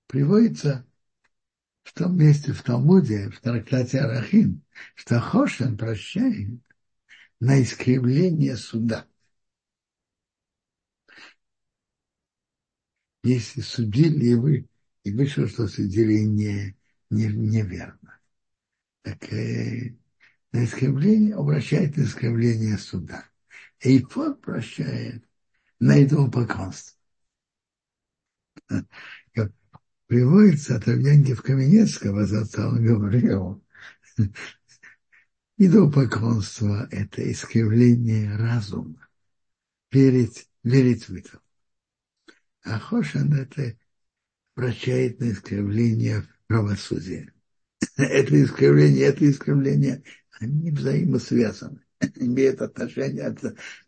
Приводится 0.07 0.87
в 1.83 1.93
том 1.93 2.17
месте 2.17 2.55
в 2.55 2.63
Талмуде, 2.63 3.29
в 3.29 3.41
трактате 3.41 4.01
Арахим, 4.01 4.63
что 4.95 5.21
Хошин 5.21 5.77
прощает 5.77 6.63
на 7.41 7.61
искривление 7.63 8.57
суда. 8.57 9.07
Если 13.23 13.61
судили 13.61 14.27
и 14.27 14.35
вы, 14.35 14.69
и 15.05 15.13
вышло, 15.13 15.49
что 15.49 15.69
судили 15.69 16.21
не, 16.21 16.77
не, 17.11 17.27
неверно. 17.27 18.21
Так 19.03 19.33
э, 19.33 19.97
на 20.53 20.65
искривление 20.65 21.35
обращает 21.35 21.97
на 21.97 22.03
искривление 22.03 22.79
суда. 22.79 23.25
И 23.81 23.99
Эйфод 23.99 24.41
прощает 24.41 25.25
на 25.79 26.03
идолопоклонство 26.03 26.99
приводится 30.09 30.77
от 30.77 30.89
Авдянки 30.89 31.35
Каменецкого, 31.35 32.27
за 32.27 32.45
он 32.67 32.85
говорил, 32.85 33.63
идолопоклонство– 35.59 36.89
это 36.91 37.31
искривление 37.31 38.35
разума, 38.37 39.09
верить, 39.93 40.49
верить 40.65 41.09
в 41.09 41.15
это. 41.15 41.41
А 42.65 42.79
Хошан– 42.79 43.33
это 43.35 43.77
вращает 44.57 45.21
на 45.21 45.31
искривление 45.31 46.27
правосудия. 46.47 47.33
это 47.97 48.43
искривление, 48.43 49.05
это 49.05 49.29
искривление, 49.29 50.03
они 50.41 50.71
взаимосвязаны 50.71 51.81
имеют 52.17 52.61
отношение 52.61 53.35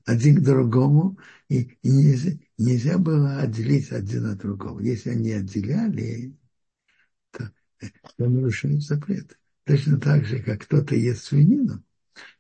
один 0.05 0.37
к 0.37 0.45
другому, 0.45 1.19
и, 1.49 1.79
и 1.83 1.91
нельзя, 1.91 2.33
нельзя 2.59 2.99
было 2.99 3.39
отделить 3.39 3.91
один 3.93 4.27
от 4.27 4.39
другого. 4.39 4.81
Если 4.81 5.11
они 5.11 5.33
отделяли, 5.33 6.37
то, 7.33 7.53
то 8.17 8.29
нарушают 8.29 8.83
запрет. 8.83 9.39
Точно 9.65 10.01
так 10.01 10.25
же, 10.25 10.41
как 10.41 10.63
кто-то 10.63 10.95
ест 10.95 11.25
свинину, 11.25 11.85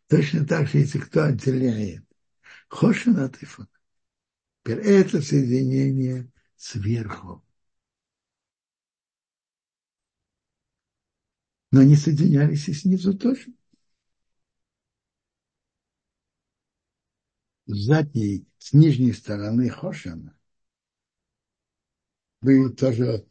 точно 0.08 0.44
так 0.44 0.68
же, 0.68 0.78
если 0.78 0.98
кто 0.98 1.24
отделяет 1.24 2.04
хошин 2.70 3.18
от 3.18 3.42
ифона. 3.42 3.68
Теперь 4.62 4.80
это 4.80 5.22
соединение 5.22 6.30
сверху. 6.56 7.44
Но 11.70 11.80
они 11.80 11.96
соединялись 11.96 12.68
и 12.68 12.74
снизу 12.74 13.16
тоже. 13.16 13.52
с 17.74 17.86
задней, 17.86 18.46
с 18.58 18.72
нижней 18.72 19.12
стороны 19.12 19.68
Хошана, 19.68 20.36
вы 22.40 22.70
тоже 22.70 23.26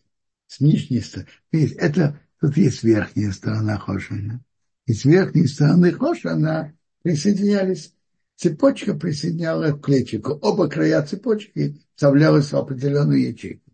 с 0.48 0.60
нижней 0.60 1.02
стороны, 1.02 1.30
это 1.52 2.22
тут 2.40 2.58
есть 2.58 2.84
верхняя 2.84 3.32
сторона 3.32 3.78
Хошана, 3.78 4.44
и 4.86 4.94
с 4.94 5.06
верхней 5.06 5.48
стороны 5.48 5.92
Хошана 5.92 6.78
присоединялись, 7.02 7.94
цепочка 8.40 8.94
присоединяла 8.94 9.74
к 9.74 9.82
плечику, 9.82 10.32
оба 10.42 10.70
края 10.70 11.06
цепочки 11.06 11.78
вставлялась 11.96 12.52
в 12.52 12.56
определенную 12.56 13.22
ячейку. 13.22 13.70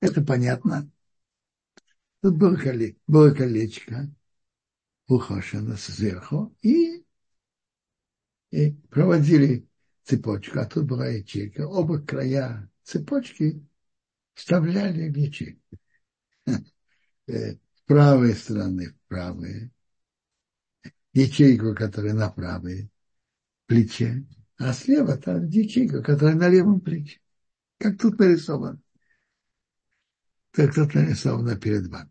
Это 0.00 0.22
понятно. 0.22 0.88
Тут 2.22 2.36
было, 2.36 2.56
коле, 2.56 2.96
было 3.08 3.34
колечко 3.34 4.08
у 5.08 5.18
Хошана 5.18 5.76
сверху, 5.76 6.56
и, 6.62 7.04
и 8.52 8.72
проводили 8.90 9.68
цепочка, 10.04 10.62
а 10.62 10.66
тут 10.66 10.84
была 10.84 11.08
ячейка. 11.08 11.66
Оба 11.66 12.00
края 12.00 12.70
цепочки 12.84 13.60
вставляли 14.34 15.10
в 15.10 15.16
ячейку. 15.16 15.60
Э, 17.28 17.54
с 17.54 17.80
правой 17.86 18.34
стороны 18.34 18.90
в 18.90 19.08
правые, 19.08 19.72
ячейку, 21.12 21.74
которая 21.74 22.14
на 22.14 22.30
правой 22.30 22.88
плече, 23.66 24.26
а 24.58 24.72
слева 24.72 25.16
там 25.16 25.46
ячейка, 25.48 26.02
которая 26.02 26.34
на 26.34 26.48
левом 26.48 26.80
плече. 26.80 27.20
Как 27.78 27.98
тут 27.98 28.18
нарисовано. 28.18 28.80
Как 30.52 30.74
тут 30.74 30.94
нарисовано 30.94 31.56
перед 31.56 31.86
вами. 31.88 32.10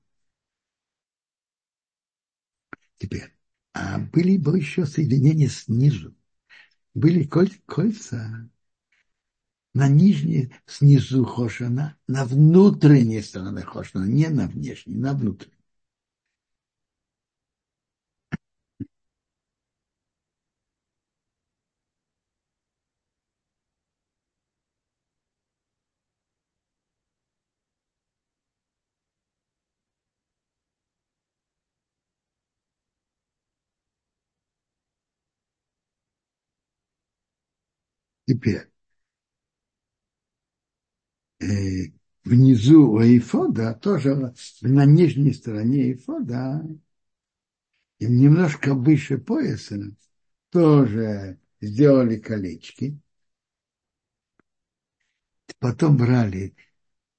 Теперь, 2.97 3.33
а 3.73 3.99
были 3.99 4.37
бы 4.37 4.57
еще 4.57 4.85
соединения 4.85 5.49
снизу 5.49 6.15
были 6.95 7.23
кольца 7.23 8.49
на 9.73 9.89
нижней, 9.89 10.53
снизу 10.65 11.25
Хошана, 11.25 11.97
на 12.07 12.23
внутренней 12.25 13.21
стороне 13.21 13.61
Хошана, 13.61 14.05
не 14.05 14.29
на 14.29 14.47
внешней, 14.47 14.95
на 14.95 15.13
внутренней. 15.13 15.54
Теперь, 38.35 38.69
э, 41.39 41.93
внизу 42.25 42.91
у 42.91 43.01
эйфода, 43.01 43.73
тоже 43.75 44.33
на 44.61 44.85
нижней 44.85 45.33
стороне 45.33 45.91
эйфода, 45.91 46.67
и 47.99 48.05
немножко 48.07 48.73
выше 48.73 49.17
пояса, 49.17 49.79
тоже 50.49 51.39
сделали 51.61 52.17
колечки. 52.17 52.99
Потом 55.59 55.95
брали 55.95 56.55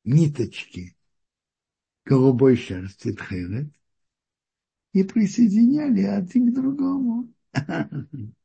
ниточки 0.04 0.96
голубой 2.04 2.56
шерсти 2.56 3.12
тхелет 3.12 3.72
и 4.92 5.02
присоединяли 5.02 6.02
один 6.02 6.52
к 6.52 6.54
другому. 6.54 7.32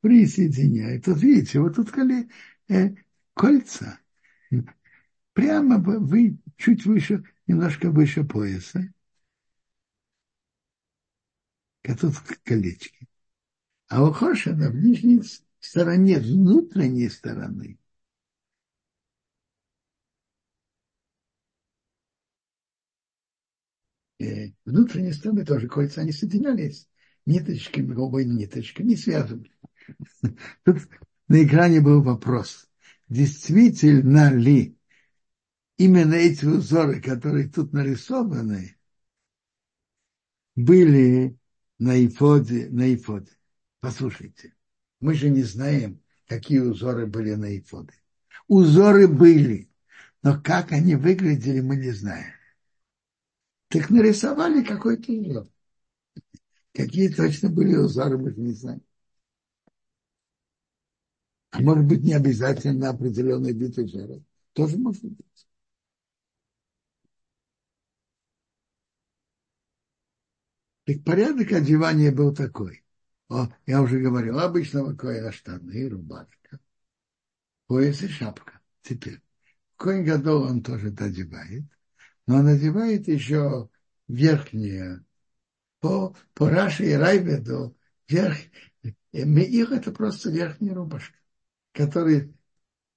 присоединяет. 0.00 1.06
Вот 1.06 1.20
видите, 1.20 1.60
вот 1.60 1.76
тут 1.76 1.90
коли, 1.90 2.28
э, 2.68 2.94
кольца 3.34 3.98
Прямо 5.32 5.78
вы 5.78 6.38
чуть 6.56 6.84
выше, 6.84 7.24
немножко 7.46 7.90
выше 7.90 8.24
пояса. 8.24 8.92
Как 11.82 11.98
тут 12.00 12.14
колечки. 12.44 13.08
А 13.88 14.04
у 14.04 14.12
Хошина 14.12 14.70
в 14.70 14.76
нижней 14.76 15.22
стороне, 15.60 16.18
внутренней 16.18 17.08
стороны, 17.08 17.78
э, 24.18 24.50
внутренней 24.64 25.12
стороны 25.12 25.44
тоже 25.44 25.68
кольца, 25.68 26.02
они 26.02 26.12
соединялись 26.12 26.88
ниточками, 27.26 27.94
голубой 27.94 28.24
ниточками, 28.24 28.88
не 28.88 28.96
связаны. 28.96 29.50
Тут 30.64 30.78
на 31.28 31.44
экране 31.44 31.80
был 31.80 32.02
вопрос, 32.02 32.68
действительно 33.08 34.32
ли 34.32 34.76
именно 35.76 36.14
эти 36.14 36.44
узоры, 36.44 37.00
которые 37.00 37.48
тут 37.48 37.72
нарисованы, 37.72 38.76
были 40.54 41.38
на 41.78 42.04
ифоде, 42.04 42.68
на 42.68 42.94
ифоде. 42.94 43.32
Послушайте, 43.80 44.54
мы 45.00 45.14
же 45.14 45.30
не 45.30 45.42
знаем, 45.42 46.02
какие 46.26 46.58
узоры 46.58 47.06
были 47.06 47.34
на 47.34 47.56
ифоде. 47.56 47.94
Узоры 48.46 49.08
были, 49.08 49.70
но 50.22 50.40
как 50.40 50.72
они 50.72 50.96
выглядели, 50.96 51.60
мы 51.60 51.76
не 51.76 51.92
знаем. 51.92 52.34
Так 53.68 53.88
нарисовали 53.88 54.62
какой-то 54.62 55.12
узор. 55.12 55.48
Какие 56.74 57.08
точно 57.08 57.48
были 57.48 57.76
узоры, 57.76 58.18
мы 58.18 58.30
же 58.32 58.40
не 58.40 58.52
знаем. 58.52 58.82
А 61.50 61.60
может 61.60 61.84
быть, 61.86 62.02
не 62.02 62.14
обязательно 62.14 62.90
определенный 62.90 63.52
вид 63.52 63.76
узора. 63.78 64.22
Тоже 64.52 64.76
может 64.78 65.04
быть. 65.04 65.46
Так 70.84 71.04
порядок 71.04 71.52
одевания 71.52 72.10
был 72.10 72.34
такой. 72.34 72.84
О, 73.28 73.48
я 73.64 73.80
уже 73.80 74.00
говорил, 74.00 74.40
обычного 74.40 74.94
коина 74.94 75.30
штаны, 75.30 75.88
рубашка, 75.88 76.58
пояс 77.68 78.02
и 78.02 78.08
шапка. 78.08 78.60
Теперь, 78.82 79.22
коин 79.76 80.04
годов 80.04 80.50
он 80.50 80.62
тоже 80.64 80.88
это 80.88 81.04
одевает, 81.04 81.62
но 82.26 82.38
он 82.38 82.48
одевает 82.48 83.06
еще 83.06 83.68
верхнее. 84.08 85.04
По, 85.78 86.16
по 86.34 86.50
Раши 86.50 86.86
и 86.86 86.94
Райбеду 86.94 87.76
верх, 88.08 88.36
их 89.12 89.70
это 89.70 89.92
просто 89.92 90.30
верхняя 90.30 90.74
рубашка, 90.74 91.16
который 91.72 92.34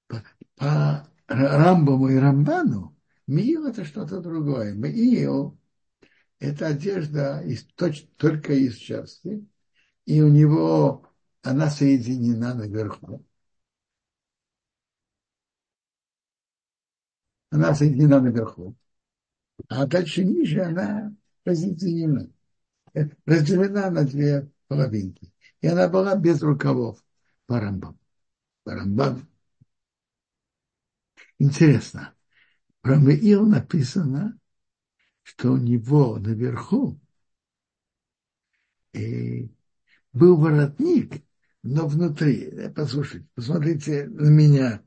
по, 0.07 0.23
по 0.55 1.07
Рамбаму 1.27 2.09
и 2.09 2.15
Рамбану 2.15 2.93
Миил 3.27 3.65
это 3.67 3.85
что-то 3.85 4.19
другое. 4.21 4.73
Миил 4.73 5.57
это 6.39 6.67
одежда 6.67 7.41
из, 7.41 7.63
только 8.17 8.53
из 8.53 8.77
шерсти, 8.77 9.47
и 10.05 10.21
у 10.21 10.27
него 10.27 11.07
она 11.41 11.69
соединена 11.69 12.53
наверху. 12.53 13.25
Она 17.49 17.73
соединена 17.75 18.19
наверху. 18.19 18.75
А 19.69 19.85
дальше 19.85 20.25
ниже 20.25 20.61
она 20.61 21.15
разъединена. 21.45 22.29
Разделена 23.25 23.89
на 23.89 24.03
две 24.03 24.49
половинки. 24.67 25.31
И 25.61 25.67
она 25.67 25.87
была 25.87 26.15
без 26.15 26.41
рукавов 26.41 27.03
по 27.45 27.59
рамбам. 27.59 27.97
Рамбам. 28.65 29.27
Интересно. 31.39 32.13
Про 32.81 32.97
Меил 32.97 33.45
написано, 33.45 34.37
что 35.23 35.53
у 35.53 35.57
него 35.57 36.17
наверху 36.17 36.99
и 38.93 39.51
был 40.11 40.37
воротник, 40.37 41.23
но 41.63 41.87
внутри, 41.87 42.43
э, 42.43 42.69
послушайте, 42.69 43.27
посмотрите 43.35 44.07
на 44.07 44.29
меня, 44.29 44.83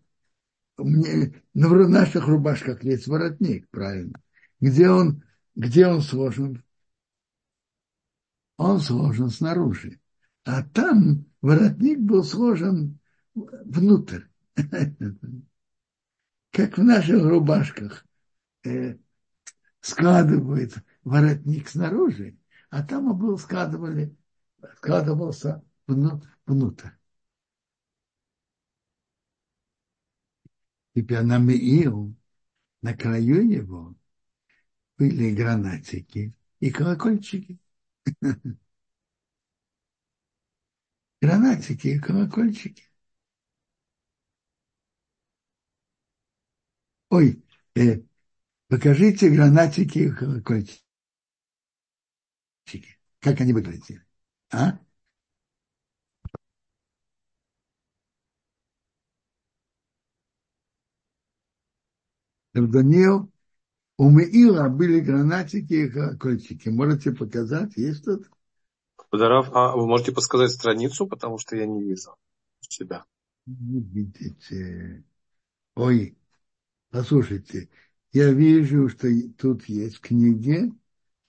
меня 0.78 1.32
на 1.54 1.88
наших 1.88 2.26
рубашках 2.26 2.84
есть 2.84 3.06
воротник, 3.06 3.68
правильно. 3.70 4.22
Где 4.60 4.90
он, 4.90 5.24
где 5.54 5.86
он 5.86 6.02
сложен? 6.02 6.62
Он 8.56 8.80
сложен 8.80 9.30
снаружи. 9.30 10.00
А 10.44 10.62
там 10.62 11.26
воротник 11.40 11.98
был 11.98 12.22
сложен 12.22 12.98
внутрь. 13.36 14.24
Как 16.50 16.78
в 16.78 16.82
наших 16.82 17.22
рубашках 17.22 18.06
э, 18.64 18.96
складывают 19.80 20.74
воротник 21.04 21.68
снаружи, 21.68 22.38
а 22.70 22.82
там 22.82 23.16
был 23.16 23.38
складывали, 23.38 24.16
складывался 24.76 25.62
внутрь. 25.86 26.88
Теперь 30.94 31.22
на 31.22 31.36
Меил, 31.38 32.16
на 32.80 32.96
краю 32.96 33.46
его, 33.46 33.94
были 34.96 35.34
гранатики 35.34 36.32
и 36.58 36.70
колокольчики. 36.70 37.58
Гранатики 41.20 41.88
и 41.88 41.98
колокольчики. 41.98 42.84
Ой, 47.10 47.42
э, 47.74 48.00
покажите 48.68 49.30
гранатики 49.30 49.98
и 49.98 50.10
колокольчики. 50.10 50.82
Как 53.20 53.40
они 53.40 53.52
выглядели. 53.52 54.04
А? 54.52 54.78
Даниил 62.54 63.30
у 63.98 64.10
Меила 64.10 64.68
были 64.68 65.00
гранатики 65.00 65.72
и 65.72 65.88
колокольчики. 65.88 66.68
Можете 66.68 67.12
показать? 67.12 67.76
Есть 67.76 68.04
тут? 68.04 68.28
Дарав, 69.10 69.50
а 69.52 69.74
вы 69.76 69.86
можете 69.86 70.12
подсказать 70.12 70.50
страницу, 70.50 71.06
потому 71.06 71.38
что 71.38 71.56
я 71.56 71.66
не 71.66 71.82
вижу 71.82 72.16
себя. 72.60 73.04
Не 73.46 73.80
видите. 73.80 75.04
Ой, 75.76 76.16
послушайте, 76.90 77.68
я 78.12 78.32
вижу, 78.32 78.88
что 78.88 79.08
тут 79.38 79.64
есть 79.68 80.00
книги, 80.00 80.72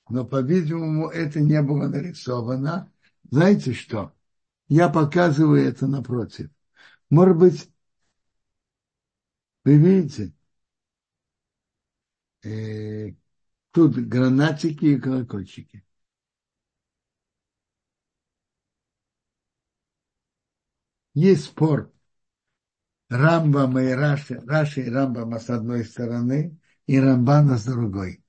но, 0.09 0.25
по-видимому, 0.25 1.09
это 1.09 1.41
не 1.41 1.61
было 1.61 1.87
нарисовано. 1.87 2.91
Знаете 3.29 3.73
что? 3.73 4.13
Я 4.69 4.89
показываю 4.89 5.63
это 5.63 5.87
напротив. 5.87 6.49
Может 7.09 7.37
быть, 7.37 7.69
вы 9.63 9.77
видите, 9.77 10.33
э, 12.43 13.13
тут 13.71 13.97
гранатики 13.97 14.85
и 14.85 14.99
колокольчики. 14.99 15.83
Есть 21.13 21.45
спор 21.45 21.91
Рамбама 23.09 23.83
и 23.83 23.91
Раши, 23.91 24.41
Раши 24.45 24.81
и 24.81 24.89
Рамбама 24.89 25.39
с 25.39 25.49
одной 25.49 25.85
стороны 25.85 26.59
и 26.87 26.99
Рамбана 26.99 27.57
с 27.57 27.65
другой. 27.65 28.21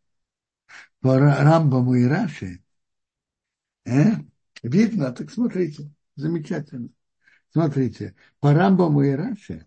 По 1.00 1.18
Рамбаму 1.18 1.94
и 1.94 2.04
Раши 2.04 2.62
э, 3.84 4.12
видно, 4.62 5.12
так 5.12 5.30
смотрите, 5.30 5.90
замечательно. 6.16 6.90
Смотрите, 7.52 8.14
по 8.40 8.52
Рамбаму 8.52 9.02
и 9.02 9.12
Раши 9.12 9.66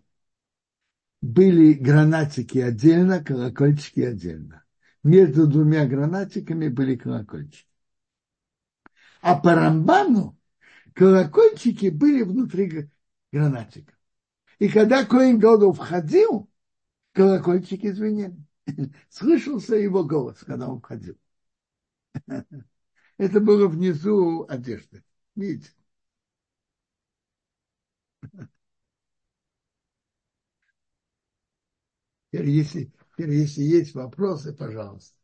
были 1.20 1.74
гранатики 1.74 2.58
отдельно, 2.58 3.22
колокольчики 3.22 4.00
отдельно. 4.00 4.64
Между 5.02 5.46
двумя 5.46 5.86
гранатиками 5.86 6.68
были 6.68 6.96
колокольчики. 6.96 7.68
А 9.20 9.36
по 9.36 9.54
Рамбану 9.54 10.38
колокольчики 10.94 11.90
были 11.90 12.22
внутри 12.22 12.90
гранатика. 13.30 13.94
И 14.62 14.68
когда 14.68 15.04
Коин 15.04 15.40
Году 15.40 15.72
входил, 15.72 16.48
колокольчики 17.14 17.90
звенели. 17.90 18.36
Слышался 19.10 19.74
его 19.74 20.04
голос, 20.04 20.38
когда 20.38 20.68
он 20.68 20.78
входил. 20.78 21.18
Это 23.18 23.40
было 23.40 23.66
внизу 23.66 24.46
одежды. 24.48 25.02
Видите? 25.34 25.72
Теперь, 32.30 32.48
если, 32.48 32.92
теперь, 33.16 33.30
если 33.30 33.62
есть 33.62 33.94
вопросы, 33.96 34.54
пожалуйста. 34.54 35.16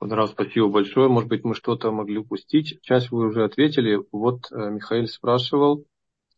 Рав, 0.00 0.30
спасибо 0.30 0.68
большое. 0.68 1.08
Может 1.10 1.28
быть, 1.28 1.44
мы 1.44 1.54
что-то 1.54 1.92
могли 1.92 2.16
упустить. 2.16 2.80
Часть 2.80 3.10
вы 3.10 3.26
уже 3.26 3.44
ответили. 3.44 4.00
Вот 4.12 4.50
э, 4.50 4.70
Михаил 4.70 5.06
спрашивал, 5.08 5.86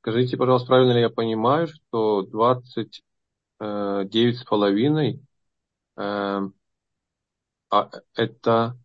скажите, 0.01 0.37
пожалуйста, 0.37 0.69
правильно 0.69 0.93
ли 0.93 1.01
я 1.01 1.11
понимаю, 1.11 1.69
что 1.69 2.23
20 2.23 3.03
э, 3.61 4.05
с 4.13 4.45
половиной, 4.45 5.21
э, 5.97 6.41
а 7.71 7.91
это, 8.15 8.79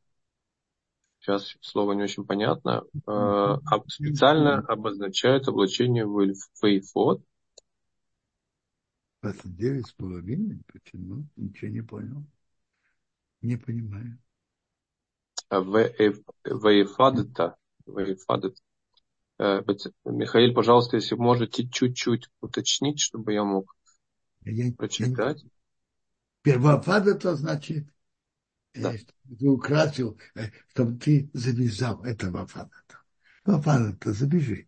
сейчас 1.19 1.55
слово 1.61 1.93
не 1.93 2.03
очень 2.03 2.25
понятно, 2.25 2.83
э, 3.07 3.57
специально 3.87 4.59
обозначает 4.59 5.47
облачение 5.47 6.05
в. 6.05 6.19
Это 9.21 9.47
девять 9.47 9.87
с 9.87 9.93
половиной? 9.93 10.61
Почему? 10.67 11.25
Ничего 11.37 11.71
не 11.71 11.81
понял. 11.81 12.25
Не 13.41 13.55
понимаю. 13.55 14.19
Вейфадта. 15.49 17.55
Вейфадта. 17.85 18.53
Э, 19.39 19.61
Михаил, 20.05 20.53
пожалуйста, 20.53 20.97
если 20.97 21.15
можете 21.15 21.67
чуть-чуть 21.67 22.29
уточнить, 22.41 22.99
чтобы 22.99 23.33
я 23.33 23.43
мог 23.43 23.75
я, 24.41 24.71
прочитать. 24.73 25.43
Первопад 26.41 27.07
это 27.07 27.35
значит, 27.35 27.87
э, 28.73 28.81
да. 28.81 28.93
ты 29.39 29.47
украсил, 29.47 30.19
э, 30.35 30.49
чтобы 30.69 30.99
ты 30.99 31.29
завязал 31.33 32.03
это 32.03 32.29
вафадата. 32.31 32.99
Вафадата, 33.45 34.13
забежи. 34.13 34.67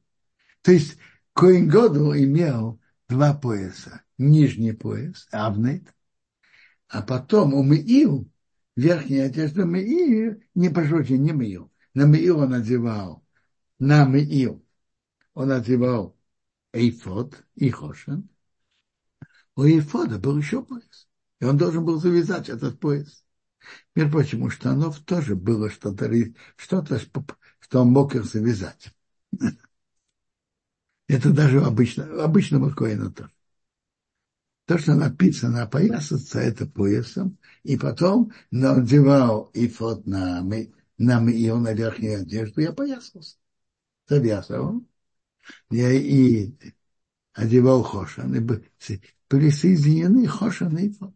То 0.62 0.72
есть 0.72 0.98
Коин 1.34 1.68
Году 1.68 2.14
имел 2.16 2.80
два 3.08 3.34
пояса. 3.34 4.02
Нижний 4.18 4.72
пояс, 4.72 5.28
Авнет, 5.32 5.94
а 6.88 7.02
потом 7.02 7.54
у 7.54 7.64
Меил, 7.64 8.32
верхняя 8.78 9.26
одежда 9.26 9.66
Меил, 9.66 10.42
не 10.54 10.70
пожалуйста, 10.70 11.14
не 11.18 11.34
Меил. 11.34 11.72
На 11.94 12.06
Меил 12.06 12.40
он 12.40 12.54
надевал, 13.80 14.06
на 14.06 14.12
Меил 14.12 14.66
он 15.34 15.50
надевал 15.50 16.18
эйфод 16.74 17.44
и 17.56 17.70
хошен. 17.70 18.30
У 19.56 19.64
эйфода 19.64 20.18
был 20.20 20.38
еще 20.38 20.64
пояс. 20.64 21.08
И 21.40 21.46
он 21.46 21.58
должен 21.58 21.86
был 21.86 22.00
завязать 22.00 22.50
этот 22.50 22.80
пояс. 22.80 23.24
Между 23.96 24.12
прочим, 24.12 24.44
у 24.44 24.50
штанов 24.50 25.00
тоже 25.00 25.36
было 25.36 25.70
что-то, 25.70 26.10
что-то, 26.56 27.00
что 27.60 27.82
он 27.82 27.90
мог 27.90 28.16
их 28.16 28.26
завязать. 28.26 28.94
Это 31.08 31.32
даже 31.32 31.62
обычно, 31.62 32.24
обычному 32.24 32.72
коину 32.72 33.12
тоже. 33.12 33.32
То, 34.66 34.80
что 34.80 34.96
написано 34.96 35.64
опоясаться, 35.64 36.40
это 36.40 36.66
поясом, 36.66 37.38
и 37.64 37.78
потом 37.78 38.32
надевал 38.50 39.52
и 39.54 39.68
фот 39.68 40.08
на, 40.08 40.42
на 40.98 41.30
ее 41.30 41.56
на 41.56 41.74
верхнюю 41.74 42.22
одежду 42.22 42.62
и 42.62 42.66
опоясался. 42.66 43.38
Завязывал. 44.08 44.84
Я 45.70 45.92
и 45.92 46.54
одевал 47.34 47.84
хошан, 47.84 48.36
и 48.36 48.40
были 48.40 49.50
соединены 49.50 50.28
хошан 50.28 50.78
и 50.78 50.90
фот. 50.90 51.14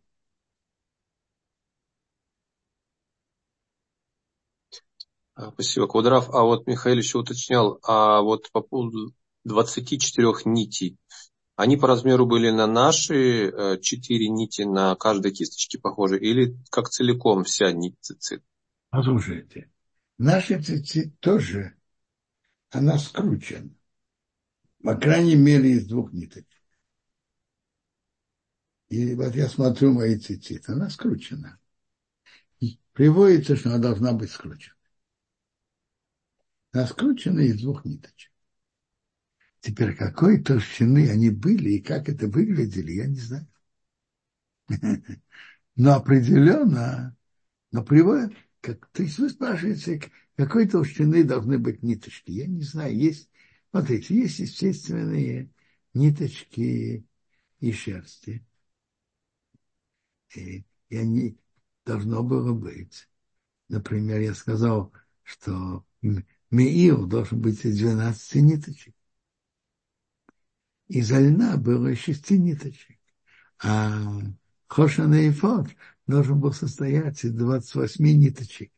Спасибо, 5.53 5.87
Квадрав. 5.87 6.29
А 6.33 6.43
вот 6.43 6.67
Михаил 6.67 6.97
еще 6.97 7.19
уточнял, 7.19 7.79
а 7.83 8.21
вот 8.21 8.51
по 8.51 8.61
поводу 8.61 9.13
24 9.45 10.33
нитей, 10.45 10.97
они 11.55 11.77
по 11.77 11.87
размеру 11.87 12.25
были 12.25 12.49
на 12.51 12.67
наши 12.67 13.49
э, 13.49 13.79
четыре 13.81 14.29
нити 14.29 14.61
на 14.61 14.95
каждой 14.95 15.31
кисточке 15.31 15.77
похожи 15.77 16.17
или 16.17 16.57
как 16.69 16.89
целиком 16.89 17.43
вся 17.43 17.71
нить 17.71 17.95
цицит? 18.01 18.43
Послушайте, 18.89 19.69
наши 20.17 20.61
цицит 20.61 21.19
тоже, 21.19 21.75
она 22.71 22.97
скручена. 22.97 23.69
По 24.83 24.95
крайней 24.95 25.35
мере, 25.35 25.71
из 25.71 25.87
двух 25.87 26.13
ниток. 26.13 26.45
И 28.89 29.13
вот 29.13 29.35
я 29.35 29.47
смотрю 29.47 29.93
мои 29.93 30.17
цицит, 30.17 30.69
она 30.69 30.89
скручена. 30.89 31.59
И 32.59 32.79
приводится, 32.93 33.55
что 33.55 33.69
она 33.69 33.77
должна 33.77 34.13
быть 34.13 34.31
скручена. 34.31 34.75
Она 36.71 36.87
скручена 36.87 37.41
из 37.41 37.61
двух 37.61 37.85
ниточек. 37.85 38.31
Теперь 39.59 39.95
какой 39.95 40.41
толщины 40.41 41.09
они 41.09 41.29
были 41.29 41.71
и 41.71 41.81
как 41.81 42.07
это 42.07 42.27
выглядели, 42.27 42.93
я 42.93 43.07
не 43.07 43.19
знаю. 43.19 43.47
Но 45.75 45.95
определенно, 45.95 47.15
но 47.71 47.83
приводит, 47.83 48.33
как, 48.59 48.85
то 48.87 49.01
есть 49.03 49.17
вы 49.17 49.29
спрашиваете, 49.29 50.11
какой 50.39 50.69
толщины 50.69 51.25
должны 51.25 51.59
быть 51.59 51.83
ниточки. 51.83 52.31
Я 52.31 52.47
не 52.47 52.61
знаю, 52.61 52.95
есть, 52.95 53.29
смотрите, 53.71 54.15
есть 54.15 54.39
естественные 54.39 55.49
ниточки 55.93 57.05
и 57.59 57.71
шерсти. 57.73 58.41
И, 60.33 60.63
и 60.87 60.95
они 60.95 61.37
должно 61.85 62.23
было 62.23 62.53
быть. 62.53 63.09
Например, 63.67 64.21
я 64.21 64.33
сказал, 64.33 64.93
что 65.23 65.83
Меил 66.51 67.05
должен 67.05 67.41
быть 67.41 67.65
из 67.65 67.77
12 67.77 68.35
ниточек 68.35 68.95
из 70.87 71.11
льна 71.11 71.57
было 71.57 71.93
шести 71.97 72.39
ниточек, 72.39 72.97
а 73.61 74.21
Хошан 74.67 75.13
и 75.13 75.31
Фот 75.31 75.67
должен 76.07 76.39
был 76.39 76.53
состоять 76.53 77.25
из 77.25 77.33
28 77.33 78.05
ниточек. 78.05 78.71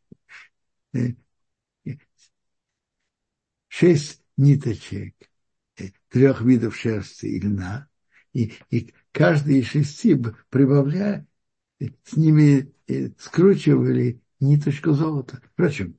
Э, 3.72 3.74
шесть 3.74 4.22
ниточек 4.36 5.14
э, 5.78 5.88
трех 6.08 6.42
видов 6.42 6.76
шерсти 6.76 7.26
и 7.26 7.40
льна, 7.40 7.88
и, 8.32 8.52
и 8.70 8.92
каждый 9.12 9.60
из 9.60 9.68
шести, 9.68 10.14
прибавляя, 10.50 11.26
э, 11.80 11.86
с 12.04 12.16
ними 12.16 12.72
скручивали 13.18 14.20
ниточку 14.40 14.92
золота. 14.92 15.40
Впрочем, 15.52 15.98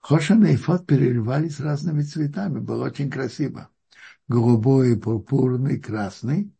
Хошан 0.00 0.46
и 0.46 0.56
Фот 0.56 0.86
переливались 0.86 1.60
разными 1.60 2.02
цветами, 2.02 2.58
было 2.60 2.86
очень 2.86 3.10
красиво 3.10 3.70
голубой, 4.26 4.98
пурпурный, 4.98 5.78
красный, 5.78 6.50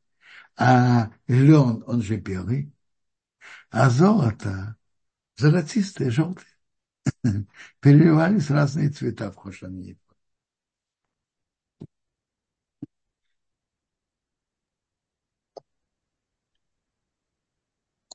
а 0.57 1.11
лен, 1.27 1.83
он 1.87 2.03
же 2.03 2.17
белый, 2.17 2.73
а 3.71 3.89
золото 3.89 4.77
золотистое, 5.37 6.11
желтое. 6.11 6.47
Переливались 7.81 8.51
разные 8.51 8.91
цвета 8.91 9.31
в 9.31 9.37
Хошане. 9.37 9.97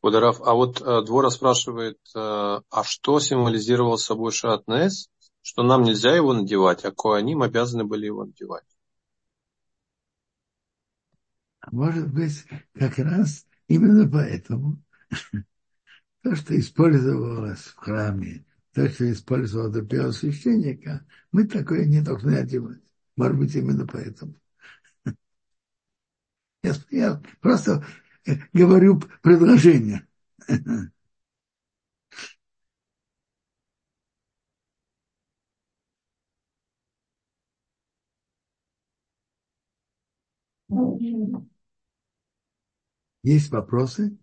Кударав, 0.02 0.41
а 0.41 0.54
вот 0.54 0.82
э, 0.82 1.02
Двора 1.06 1.30
спрашивает, 1.30 1.97
э, 2.16 2.20
а 2.20 2.84
что 2.84 3.20
символизировал 3.20 3.97
собой 3.97 4.32
Шатнес, 4.32 5.10
что 5.41 5.64
нам 5.64 5.84
нельзя 5.84 6.16
его 6.16 6.34
надевать, 6.34 6.86
а 6.86 6.91
Коаним 6.91 7.41
обязаны 7.41 7.84
были 7.84 8.06
его 8.06 8.26
надевать? 8.26 8.64
может 11.72 12.12
быть, 12.14 12.45
как 12.74 12.97
раз 12.97 13.45
именно 13.68 14.10
поэтому 14.10 14.82
то, 16.22 16.36
что 16.36 16.60
использовалось 16.60 17.60
в 17.60 17.76
храме, 17.76 18.45
то, 18.74 18.89
что 18.89 19.12
использовалось 19.12 19.74
до 19.74 19.82
первосвященника, 19.84 21.06
мы 21.32 21.47
такое 21.47 21.86
не 21.86 22.02
должны 22.02 22.36
одевать. 22.36 22.82
Может 23.16 23.38
быть, 23.38 23.56
именно 23.56 23.86
поэтому. 23.86 24.36
Я, 26.64 26.74
я 26.91 27.22
просто 27.41 27.86
говорю 28.54 29.02
предложение. 29.22 30.06
Есть 43.24 43.50
вопросы? 43.52 44.18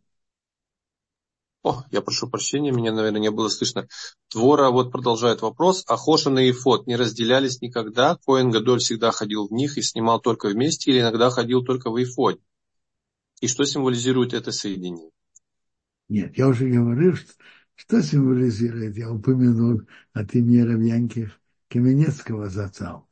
О, 1.63 1.83
я 1.91 2.01
прошу 2.01 2.31
прощения, 2.31 2.71
меня, 2.73 2.93
наверное, 2.93 3.21
не 3.21 3.31
было 3.31 3.49
слышно. 3.51 3.87
Твора 4.31 4.71
вот 4.71 4.91
продолжает 4.91 5.43
вопрос. 5.43 5.85
А 5.87 5.97
Хошин 5.99 6.39
и 6.39 6.51
Ифот 6.51 6.87
не 6.87 6.97
разделялись 6.97 7.61
никогда? 7.61 8.17
Коэн 8.25 8.51
Гадоль 8.51 8.79
всегда 8.81 9.11
ходил 9.11 9.47
в 9.47 9.53
них 9.53 9.77
и 9.77 9.83
снимал 9.83 10.19
только 10.21 10.49
вместе 10.49 10.91
или 10.91 11.01
иногда 11.01 11.29
ходил 11.29 11.63
только 11.63 11.91
в 11.91 12.03
Ифоде? 12.03 12.41
И 13.41 13.49
что 13.49 13.65
символизирует 13.65 14.33
это 14.33 14.51
соединение? 14.53 15.11
Нет, 16.09 16.37
я 16.39 16.49
уже 16.49 16.69
говорил, 16.69 17.17
что, 17.17 17.35
что 17.75 18.03
символизирует. 18.03 18.97
Я 18.97 19.11
упомянул 19.11 19.83
от 20.13 20.35
имени 20.35 20.61
Равьянки 20.61 21.31
Каменецкого 21.69 22.49
зацал. 22.49 23.09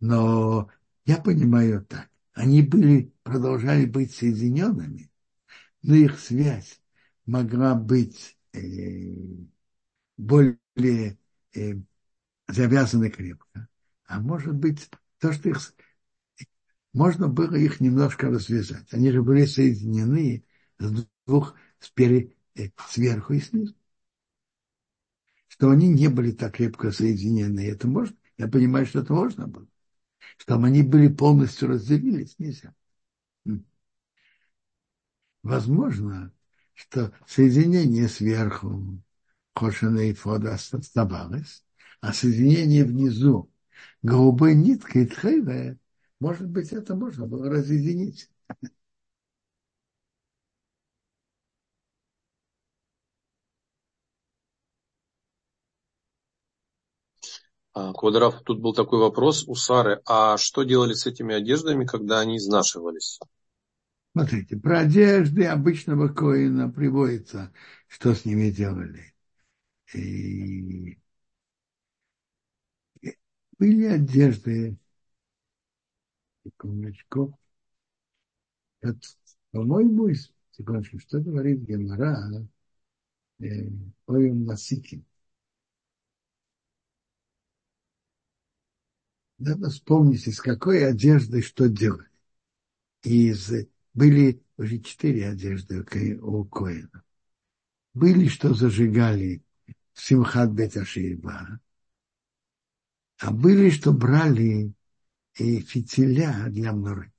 Но 0.00 0.70
я 1.04 1.18
понимаю 1.18 1.84
так. 1.84 2.08
Они 2.32 2.62
были, 2.62 3.12
продолжали 3.22 3.86
быть 3.86 4.14
соединенными, 4.14 5.10
но 5.82 5.94
их 5.94 6.18
связь 6.18 6.82
могла 7.24 7.74
быть 7.74 8.36
э, 8.52 9.14
более 10.18 11.18
э, 11.54 11.74
завязана 12.46 13.10
крепко. 13.10 13.68
А 14.06 14.20
может 14.20 14.54
быть, 14.54 14.90
то, 15.18 15.32
что 15.32 15.48
их 15.48 15.60
можно 16.96 17.28
было 17.28 17.54
их 17.56 17.80
немножко 17.80 18.28
развязать. 18.30 18.90
Они 18.90 19.10
же 19.10 19.22
были 19.22 19.44
соединены 19.44 20.46
с 20.78 21.06
двух, 21.26 21.54
спереди, 21.78 22.34
э, 22.54 22.70
сверху 22.88 23.34
и 23.34 23.40
снизу. 23.40 23.74
Что 25.46 25.70
они 25.70 25.88
не 25.88 26.08
были 26.08 26.32
так 26.32 26.54
крепко 26.54 26.90
соединены. 26.90 27.68
Это 27.68 27.86
можно? 27.86 28.16
Я 28.38 28.48
понимаю, 28.48 28.86
что 28.86 29.00
это 29.00 29.12
можно 29.12 29.46
было. 29.46 29.66
Чтобы 30.38 30.68
они 30.68 30.82
были 30.82 31.08
полностью 31.08 31.68
разделились, 31.68 32.38
нельзя. 32.38 32.74
Возможно, 35.42 36.32
что 36.72 37.12
соединение 37.26 38.08
сверху 38.08 39.02
Хошина 39.54 40.00
и 40.00 40.14
Фода 40.14 40.54
оставалось, 40.54 41.62
а 42.00 42.14
соединение 42.14 42.84
внизу 42.84 43.50
голубой 44.02 44.54
ниткой 44.54 45.06
тхейвая, 45.06 45.78
может 46.20 46.48
быть, 46.48 46.72
это 46.72 46.94
можно 46.94 47.26
было 47.26 47.48
разъединить. 47.50 48.30
А, 57.74 57.92
Квадраф, 57.92 58.42
тут 58.42 58.60
был 58.60 58.74
такой 58.74 58.98
вопрос 58.98 59.44
у 59.46 59.54
Сары. 59.54 60.00
А 60.06 60.36
что 60.36 60.64
делали 60.64 60.94
с 60.94 61.06
этими 61.06 61.34
одеждами, 61.34 61.84
когда 61.84 62.18
они 62.20 62.38
изнашивались? 62.38 63.20
Смотрите, 64.12 64.56
про 64.56 64.80
одежды 64.80 65.44
обычного 65.44 66.08
коина 66.08 66.70
приводится, 66.70 67.52
что 67.86 68.14
с 68.14 68.24
ними 68.24 68.50
делали. 68.50 69.14
И 69.94 70.98
были 73.58 73.84
одежды, 73.86 74.76
секундочку, 76.46 77.38
по-моему, 79.50 80.10
секундочку, 80.52 80.98
что 81.00 81.20
говорит 81.20 81.60
Гемора, 81.62 82.46
э, 83.40 83.68
Оем 84.06 84.44
Насикин. 84.44 85.04
Надо 89.38 89.68
вспомнить, 89.68 90.26
из 90.26 90.40
какой 90.40 90.86
одежды 90.86 91.42
что 91.42 91.68
делали. 91.68 92.08
Из, 93.02 93.52
были 93.92 94.42
уже 94.56 94.78
четыре 94.78 95.28
одежды 95.28 95.84
у 96.20 96.44
Коина. 96.44 97.02
Были, 97.92 98.28
что 98.28 98.54
зажигали 98.54 99.42
Симхат 99.94 100.50
Беташиба, 100.50 101.60
а 103.18 103.30
были, 103.30 103.70
что 103.70 103.92
брали 103.92 104.72
и 105.38 105.60
фитиля 105.60 106.46
для 106.48 106.72
мноры. 106.72 107.12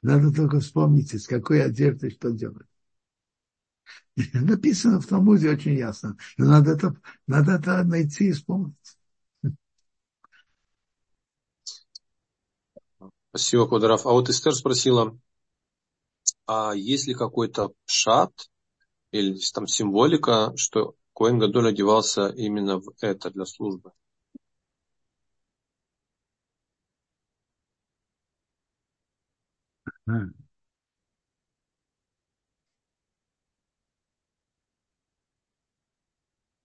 Надо 0.00 0.32
только 0.32 0.60
вспомнить, 0.60 1.12
из 1.12 1.26
какой 1.26 1.62
одежды 1.62 2.08
что 2.10 2.30
делать. 2.30 2.66
Написано 4.34 5.00
в 5.00 5.06
Талмуде 5.06 5.50
очень 5.50 5.74
ясно. 5.76 6.16
Но 6.36 6.46
надо 6.46 6.72
это, 6.72 6.96
надо 7.26 7.52
это 7.52 7.84
найти 7.84 8.28
и 8.28 8.32
вспомнить. 8.32 8.74
Спасибо, 13.30 13.68
Квадраф. 13.68 14.04
А 14.06 14.10
вот 14.12 14.28
Эстер 14.30 14.54
спросила, 14.54 15.16
а 16.46 16.72
есть 16.74 17.06
ли 17.06 17.14
какой-то 17.14 17.72
шат 17.84 18.32
или 19.12 19.38
там 19.54 19.66
символика, 19.68 20.52
что 20.56 20.96
Коэн 21.14 21.38
Гадоль 21.38 21.68
одевался 21.70 22.28
именно 22.28 22.78
в 22.80 22.92
это 23.00 23.30
для 23.30 23.46
службы? 23.46 23.92
Коэн 30.06 30.34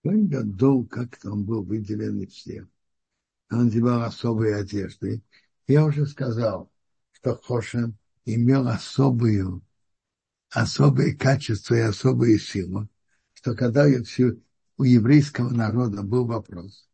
Гадол, 0.04 0.86
как 0.86 1.18
был 1.44 1.64
выделен 1.64 2.20
из 2.20 2.32
всех. 2.32 2.68
Он 3.50 3.66
одевал 3.66 4.02
особые 4.02 4.56
одежды. 4.56 5.22
Я 5.66 5.84
уже 5.84 6.06
сказал, 6.06 6.70
что 7.12 7.36
Хошем 7.36 7.96
имел 8.24 8.68
особую, 8.68 9.62
особые 10.50 11.16
качества 11.16 11.74
и 11.74 11.80
особые 11.80 12.38
силы, 12.38 12.88
что 13.34 13.56
когда 13.56 13.86
у 14.76 14.84
еврейского 14.84 15.50
народа 15.50 16.02
был 16.02 16.26
вопрос, 16.26 16.88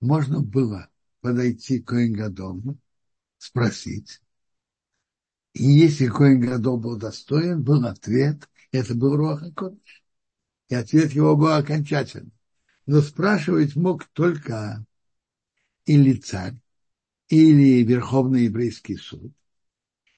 можно 0.00 0.40
было 0.40 0.90
подойти 1.20 1.80
к 1.80 1.88
Коингадому, 1.88 2.78
спросить, 3.38 4.20
и 5.52 5.64
если 5.64 6.06
Коин 6.06 6.40
Гадол 6.40 6.78
был 6.78 6.96
достоин, 6.96 7.62
был 7.62 7.84
ответ, 7.86 8.48
это 8.72 8.94
был 8.94 9.16
Руаха 9.16 9.52
Кодыш. 9.52 10.04
И 10.68 10.74
ответ 10.74 11.12
его 11.12 11.36
был 11.36 11.48
окончательный. 11.52 12.32
Но 12.86 13.00
спрашивать 13.00 13.74
мог 13.74 14.04
только 14.12 14.84
или 15.86 16.12
царь, 16.14 16.54
или 17.28 17.82
Верховный 17.82 18.44
еврейский 18.44 18.96
суд, 18.96 19.32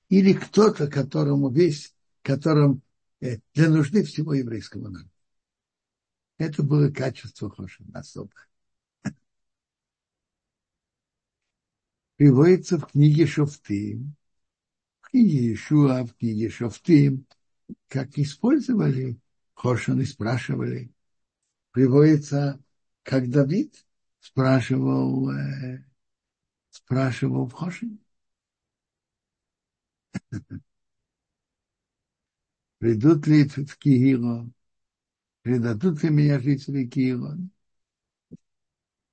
или 0.09 0.35
кто-то, 0.35 0.87
которому 0.89 1.51
весь, 1.51 1.95
которым 2.21 2.83
э, 3.21 3.39
для 3.55 3.71
нужды 3.71 4.05
всего 4.05 4.35
еврейского 4.35 4.89
народа. 4.89 5.11
Это 6.37 6.63
было 6.63 6.91
качество 6.91 7.51
Хошина 7.51 8.01
особое. 8.01 8.49
Приводится 12.17 12.79
в 12.79 12.87
книге 12.87 13.25
в 13.25 13.33
книге 15.13 15.53
Ишуа, 15.53 16.05
в 16.05 16.15
книге 16.15 16.49
Шофтим, 16.49 17.27
как 17.89 18.19
использовали 18.19 19.19
Хошин 19.55 20.01
и 20.01 20.05
спрашивали. 20.05 20.91
Приводится, 21.71 22.59
как 23.03 23.29
Давид 23.31 23.85
спрашивал 24.21 25.31
э, 25.31 25.85
спрашивал 26.71 27.47
в 27.47 27.53
Хошин. 27.53 27.99
Придут 32.79 33.27
ли 33.27 33.45
в 33.47 33.77
Киило, 33.79 34.51
предадут 35.43 36.03
ли 36.03 36.11
меня 36.11 36.41
жители 36.41 36.87
Киила? 36.87 37.39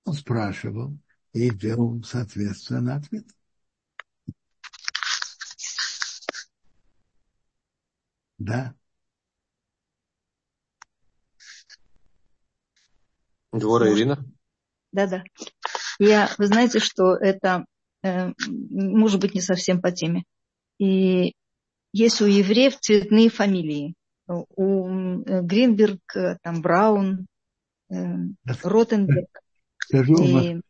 Он 0.05 0.13
спрашивал 0.13 0.97
и 1.33 1.49
делал 1.51 2.01
соответственно 2.03 2.95
ответ. 2.95 3.27
Да. 8.39 8.73
Двора 13.51 13.93
Ирина? 13.93 14.25
Да-да. 14.91 15.23
Я, 15.99 16.29
вы 16.37 16.47
знаете, 16.47 16.79
что 16.79 17.15
это 17.15 17.65
э, 18.03 18.31
может 18.47 19.19
быть 19.19 19.35
не 19.35 19.41
совсем 19.41 19.81
по 19.81 19.91
теме. 19.91 20.23
И 20.79 21.33
есть 21.91 22.21
у 22.21 22.25
евреев 22.25 22.79
цветные 22.79 23.29
фамилии. 23.29 23.95
У 24.27 24.87
э, 24.87 25.41
Гринберг, 25.41 25.99
э, 26.15 26.37
там 26.41 26.61
Браун, 26.61 27.27
э, 27.89 27.95
Ротенберг. 28.63 29.41
Скажу, 29.79 30.23
и... 30.23 30.33
вам, 30.33 30.61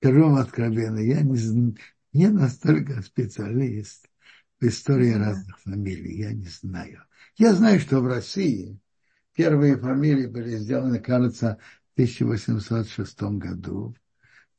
скажу 0.00 0.22
вам 0.24 0.34
откровенно, 0.34 0.98
я 0.98 1.22
не, 1.22 1.76
не 2.12 2.28
настолько 2.28 3.00
специалист 3.02 4.08
в 4.60 4.64
истории 4.64 5.12
разных 5.12 5.58
фамилий, 5.60 6.18
я 6.18 6.32
не 6.32 6.46
знаю. 6.46 7.04
Я 7.36 7.54
знаю, 7.54 7.80
что 7.80 8.00
в 8.00 8.06
России 8.06 8.78
первые 9.34 9.78
фамилии 9.78 10.26
были 10.26 10.56
сделаны, 10.56 10.98
кажется, 10.98 11.58
в 11.90 11.92
1806 11.94 13.22
году 13.38 13.96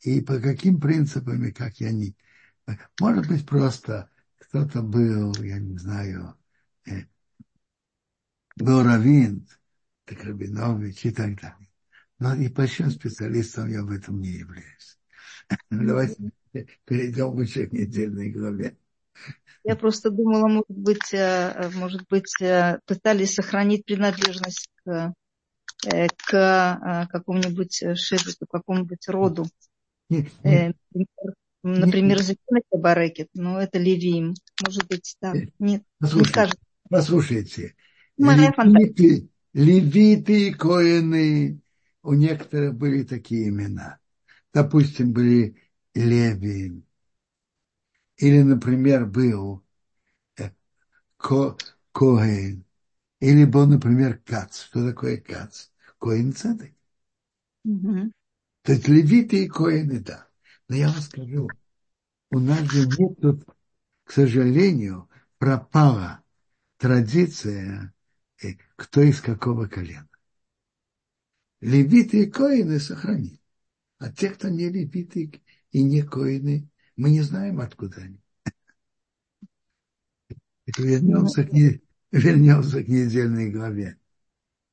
и 0.01 0.21
по 0.21 0.39
каким 0.39 0.79
принципам 0.79 1.43
и 1.43 1.51
как 1.51 1.79
я 1.79 1.91
не... 1.91 2.15
Может 2.99 3.27
быть, 3.27 3.45
просто 3.45 4.09
кто-то 4.37 4.81
был, 4.81 5.33
я 5.41 5.59
не 5.59 5.77
знаю, 5.77 6.35
э, 6.85 7.03
был 8.55 8.83
раввин, 8.83 9.47
так 10.05 10.23
Рабинович 10.23 11.05
и 11.05 11.11
так 11.11 11.39
далее. 11.39 11.69
Но 12.19 12.35
и 12.35 12.47
большим 12.47 12.91
специалистом 12.91 13.69
я 13.69 13.83
в 13.83 13.91
этом 13.91 14.19
не 14.19 14.29
являюсь. 14.29 14.99
Давайте 15.69 16.31
перейдем 16.85 17.37
к 17.37 17.73
недельной 17.73 18.29
главе. 18.29 18.77
Я 19.63 19.75
просто 19.75 20.09
думала, 20.09 20.47
может 20.47 20.69
быть, 20.69 21.13
э, 21.13 21.69
может 21.75 22.07
быть, 22.09 22.33
э, 22.41 22.79
пытались 22.85 23.33
сохранить 23.33 23.85
принадлежность 23.85 24.69
к, 24.83 25.13
э, 25.85 26.07
к 26.25 27.07
какому-нибудь 27.11 27.83
шебету, 27.95 28.45
какому-нибудь 28.49 29.07
роду. 29.07 29.45
Нет. 30.09 30.75
Например, 31.61 32.19
Закинати 32.19 32.77
Барекет, 32.77 33.27
но 33.33 33.61
это 33.61 33.79
Левиим. 33.79 34.33
Может 34.65 34.87
быть, 34.87 35.15
да. 35.21 35.33
Нет, 35.59 35.83
послушайте, 35.99 36.27
не 36.27 36.33
скажет. 36.33 36.59
Послушайте. 36.89 37.75
Левиты, 38.17 39.29
левиты, 39.53 40.53
коины, 40.53 41.59
у 42.01 42.13
некоторых 42.13 42.75
были 42.75 43.03
такие 43.03 43.49
имена. 43.49 43.99
Допустим, 44.53 45.11
были 45.11 45.55
Леви. 45.93 46.83
Или, 48.19 48.41
например, 48.41 49.05
был 49.05 49.63
Ко, 51.15 51.57
Коэн, 51.93 52.65
или 53.19 53.45
был, 53.45 53.67
например, 53.67 54.21
Кац. 54.25 54.63
Что 54.63 54.87
такое 54.87 55.17
Кац? 55.17 55.67
Коэн 55.99 56.33
Цедек. 56.33 56.73
Мгм. 57.63 58.11
То 58.63 58.73
есть 58.73 58.87
левиты 58.87 59.45
и 59.45 59.47
коины, 59.47 59.99
да. 59.99 60.27
Но 60.67 60.75
я 60.75 60.89
вам 60.89 61.01
скажу, 61.01 61.49
у 62.31 62.39
нас 62.39 62.59
же 62.71 62.87
нет 62.87 63.19
тут, 63.21 63.43
к 64.03 64.11
сожалению, 64.11 65.09
пропала 65.37 66.21
традиция, 66.77 67.93
э, 68.43 68.53
кто 68.75 69.01
из 69.01 69.21
какого 69.21 69.67
колена. 69.67 70.07
Левиты 71.61 72.23
и 72.23 72.29
коины 72.29 72.79
сохранили. 72.79 73.41
А 73.97 74.11
те, 74.11 74.29
кто 74.29 74.49
не 74.49 74.69
левиты 74.69 75.41
и 75.71 75.83
не 75.83 76.01
коины, 76.01 76.69
мы 76.99 77.11
не 77.11 77.21
знаем, 77.21 77.61
откуда 77.61 78.01
они. 78.01 78.19
Вернемся 80.77 81.45
к, 81.45 81.51
не, 81.53 81.81
вернемся 82.11 82.83
к 82.83 82.87
недельной 82.89 83.49
главе. 83.49 83.97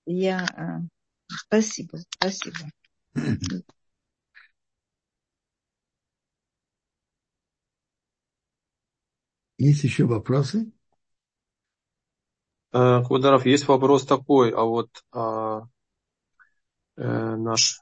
Я... 0.07 0.45
а, 0.57 0.81
Спасибо, 1.29 1.99
спасибо. 2.11 2.57
Есть 9.59 9.85
еще 9.85 10.05
вопросы? 10.05 10.72
Э, 12.72 13.03
Квадаров, 13.05 13.47
есть 13.47 13.68
вопрос 13.68 14.05
такой, 14.05 14.51
а 14.51 14.62
вот 14.62 14.91
а, 15.12 15.62
э, 16.97 17.37
наш 17.37 17.81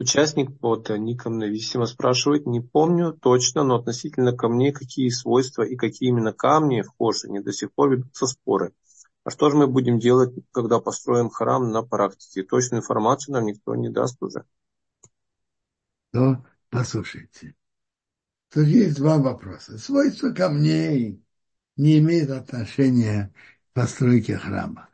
участник 0.00 0.58
под 0.58 0.88
ником 0.88 1.38
Нависима 1.38 1.86
спрашивает, 1.86 2.46
не 2.46 2.60
помню 2.60 3.12
точно, 3.12 3.62
но 3.62 3.76
относительно 3.76 4.34
камней, 4.34 4.72
какие 4.72 5.10
свойства 5.10 5.62
и 5.62 5.76
какие 5.76 6.08
именно 6.08 6.32
камни 6.32 6.80
в 6.82 6.88
Хошине 6.98 7.42
до 7.42 7.52
сих 7.52 7.72
пор 7.72 7.90
ведутся 7.90 8.26
споры. 8.26 8.72
А 9.24 9.30
что 9.30 9.50
же 9.50 9.56
мы 9.56 9.66
будем 9.66 9.98
делать, 9.98 10.34
когда 10.52 10.80
построим 10.80 11.28
храм 11.28 11.70
на 11.70 11.82
практике? 11.82 12.42
Точную 12.42 12.80
информацию 12.80 13.34
нам 13.34 13.44
никто 13.44 13.74
не 13.76 13.90
даст 13.90 14.16
уже. 14.22 14.44
То 16.12 16.44
послушайте. 16.70 17.54
Тут 18.48 18.66
есть 18.66 18.96
два 18.96 19.18
вопроса. 19.18 19.78
Свойства 19.78 20.30
камней 20.30 21.22
не 21.76 21.98
имеют 21.98 22.30
отношения 22.30 23.32
к 23.70 23.74
постройке 23.74 24.38
храма. 24.38 24.88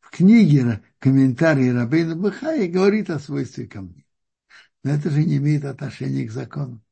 В 0.00 0.10
книге 0.10 0.82
комментарий 0.98 1.72
Рабейна 1.72 2.16
Бахаи 2.16 2.66
говорит 2.66 3.08
о 3.08 3.20
свойстве 3.20 3.68
камней. 3.68 4.07
Но 4.82 4.92
это 4.92 5.10
же 5.10 5.24
не 5.24 5.36
имеет 5.38 5.64
отношения 5.64 6.24
к 6.26 6.30
закону. 6.30 6.82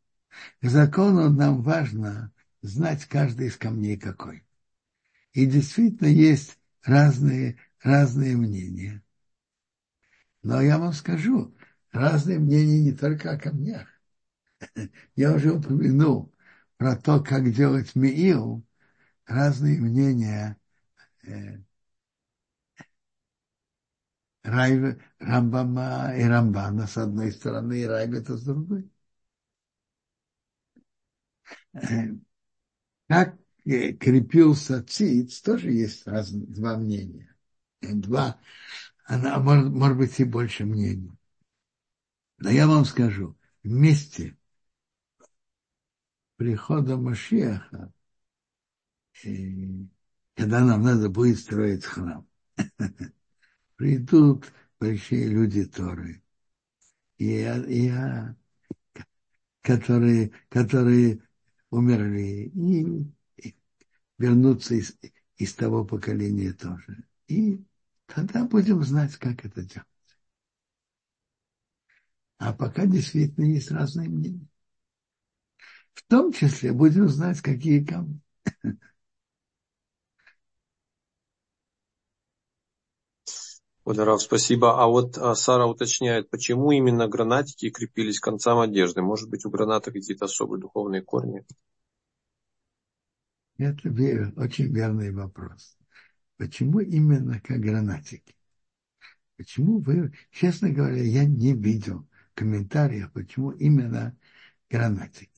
К 0.60 0.68
закону 0.68 1.30
нам 1.30 1.62
важно 1.62 2.32
знать 2.62 3.06
каждый 3.06 3.48
из 3.48 3.56
камней 3.56 3.96
какой. 3.96 4.44
И 5.32 5.46
действительно 5.46 6.08
есть 6.08 6.58
разные, 6.82 7.58
разные 7.82 8.36
мнения. 8.36 9.02
Но 10.42 10.60
я 10.60 10.78
вам 10.78 10.92
скажу, 10.92 11.56
разные 11.92 12.38
мнения 12.38 12.80
не 12.80 12.92
только 12.92 13.32
о 13.32 13.38
камнях. 13.38 13.88
Я 15.16 15.34
уже 15.34 15.52
упомянул 15.52 16.32
про 16.76 16.96
то, 16.96 17.22
как 17.22 17.52
делать 17.52 17.94
миил, 17.94 18.64
разные 19.26 19.80
мнения 19.80 20.56
э, 21.24 21.58
Райве, 24.46 24.98
Рамбама 25.18 26.14
и 26.16 26.22
Рамбана 26.24 26.86
с 26.86 26.96
одной 26.96 27.32
стороны, 27.32 27.80
и 27.82 27.84
Райбета 27.86 28.36
с 28.36 28.42
другой. 28.44 28.90
Э, 31.74 32.16
Как 33.08 33.36
э, 33.64 33.92
крепился 33.94 34.82
циц, 34.84 35.40
тоже 35.42 35.72
есть 35.72 36.06
раз, 36.06 36.30
два 36.30 36.76
мнения. 36.76 37.34
Э, 37.82 37.92
Два, 37.94 38.40
она 39.06 39.38
может, 39.40 39.72
может 39.72 39.98
быть 39.98 40.20
и 40.20 40.24
больше 40.24 40.64
мнений. 40.66 41.12
Но 42.38 42.48
я 42.50 42.66
вам 42.66 42.86
скажу, 42.86 43.36
вместе 43.62 44.38
прихода 46.36 46.96
Машеха, 46.96 47.92
когда 50.34 50.60
нам 50.60 50.82
надо 50.82 51.08
будет 51.10 51.38
строить 51.38 51.84
храм, 51.84 52.26
придут 53.76 54.52
большие 54.80 55.28
люди 55.28 55.64
Торы, 55.64 56.22
и, 57.18 57.42
и, 57.68 57.92
которые, 59.62 60.32
которые 60.48 61.22
умерли, 61.70 62.50
и, 62.54 62.86
и 63.36 63.56
вернутся 64.18 64.74
из, 64.74 64.96
из 65.36 65.54
того 65.54 65.84
поколения 65.84 66.52
тоже. 66.52 67.04
И 67.28 67.64
тогда 68.06 68.44
будем 68.44 68.82
знать, 68.82 69.16
как 69.16 69.44
это 69.44 69.62
делать. 69.62 69.86
А 72.38 72.52
пока 72.52 72.86
действительно 72.86 73.46
есть 73.46 73.70
разные 73.70 74.08
мнения. 74.08 74.46
В 75.94 76.02
том 76.06 76.32
числе 76.32 76.72
будем 76.72 77.08
знать, 77.08 77.40
какие 77.40 77.82
камни. 77.82 78.20
Ударов, 83.86 84.20
спасибо. 84.20 84.82
А 84.82 84.88
вот 84.88 85.16
а, 85.16 85.36
Сара 85.36 85.64
уточняет, 85.64 86.28
почему 86.28 86.72
именно 86.72 87.06
гранатики 87.06 87.70
крепились 87.70 88.18
к 88.18 88.24
концам 88.24 88.58
одежды? 88.58 89.00
Может 89.00 89.30
быть, 89.30 89.44
у 89.44 89.50
граната 89.50 89.92
какие-то 89.92 90.24
особые 90.24 90.60
духовные 90.60 91.02
корни? 91.02 91.44
Это 93.58 93.88
вер, 93.88 94.32
очень 94.36 94.74
верный 94.74 95.12
вопрос. 95.12 95.78
Почему 96.36 96.80
именно 96.80 97.40
как 97.40 97.60
гранатики? 97.60 98.34
Почему 99.36 99.78
вы, 99.78 100.12
честно 100.32 100.70
говоря, 100.70 101.00
я 101.04 101.24
не 101.24 101.54
видел 101.54 102.08
комментариев, 102.34 103.12
почему 103.12 103.52
именно 103.52 104.18
гранатики. 104.68 105.30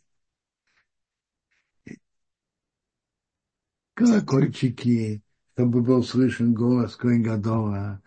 Колокольчики, 3.93 5.23
чтобы 5.53 5.83
был 5.83 6.03
слышен 6.03 6.55
голос 6.55 6.97
Коингадова, 6.97 8.01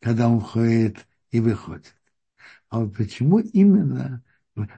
когда 0.00 0.28
он 0.28 0.40
входит 0.40 1.06
и 1.30 1.40
выходит. 1.40 1.94
А 2.68 2.80
вот 2.80 2.96
почему 2.96 3.38
именно 3.38 4.24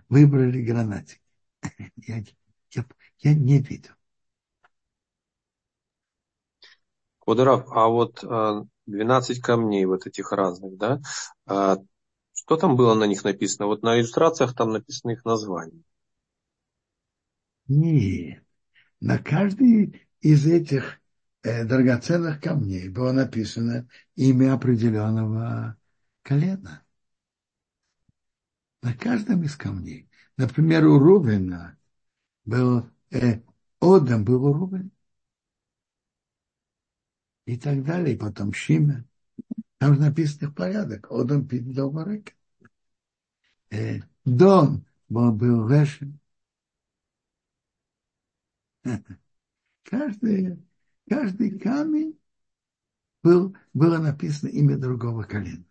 выбрали 0.08 0.62
гранатики? 0.62 1.20
Я, 1.96 2.24
я, 2.72 2.84
я 3.20 3.34
не 3.34 3.58
видел. 3.60 3.92
Квадоров, 7.20 7.66
а 7.70 7.88
вот 7.88 8.24
12 8.86 9.40
камней 9.40 9.84
вот 9.84 10.06
этих 10.06 10.32
разных, 10.32 10.76
да, 10.78 11.00
что 12.32 12.56
там 12.56 12.76
было 12.76 12.94
на 12.94 13.04
них 13.04 13.24
написано? 13.24 13.66
Вот 13.66 13.82
на 13.82 13.98
иллюстрациях 13.98 14.54
там 14.54 14.72
написано 14.72 15.10
их 15.10 15.24
название. 15.24 15.82
Нет. 17.68 18.42
На 19.00 19.18
каждый 19.18 20.08
из 20.20 20.46
этих 20.46 20.94
э, 20.94 20.98
драгоценных 21.64 22.40
камней 22.40 22.88
было 22.88 23.12
написано 23.12 23.88
имя 24.16 24.54
определенного 24.54 25.76
колена. 26.22 26.84
На 28.82 28.94
каждом 28.94 29.42
из 29.42 29.56
камней. 29.56 30.08
Например, 30.36 30.86
у 30.86 30.98
Рубина 30.98 31.78
был 32.44 32.88
э, 33.10 33.40
Одам 33.80 34.24
был 34.24 34.44
у 34.44 34.52
Рубина. 34.52 34.90
И 37.46 37.56
так 37.58 37.84
далее. 37.84 38.14
И 38.14 38.18
потом 38.18 38.52
Шима. 38.52 39.04
Там 39.78 39.94
же 39.94 40.00
написано 40.00 40.50
в 40.50 40.54
порядок. 40.54 41.10
Одам 41.10 41.46
пидал 41.46 41.90
барек. 41.90 42.36
Э, 43.70 44.00
Дон 44.24 44.84
был, 45.08 45.32
был 45.32 45.68
Вешем. 45.68 46.20
Каждый, 49.84 50.58
каждый 51.08 51.58
камень 51.58 52.18
был, 53.22 53.56
было 53.74 53.98
написано 53.98 54.48
имя 54.50 54.76
другого 54.76 55.22
колена. 55.24 55.64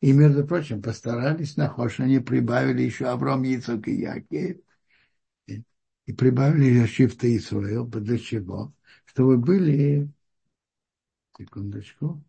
И, 0.00 0.12
между 0.12 0.46
прочим, 0.46 0.82
постарались 0.82 1.56
на 1.56 1.68
Хош, 1.68 2.00
они 2.00 2.18
прибавили 2.18 2.82
еще 2.82 3.06
Авраам, 3.06 3.42
Яцок 3.42 3.88
и 3.88 3.92
Якев. 4.02 4.58
И, 6.06 6.12
прибавили 6.12 6.80
Яшифта 6.80 7.26
и 7.26 7.36
Исраил. 7.38 7.86
Для 7.86 8.18
чего? 8.18 8.72
Чтобы 9.06 9.38
были... 9.38 10.08
Секундочку. 11.36 12.20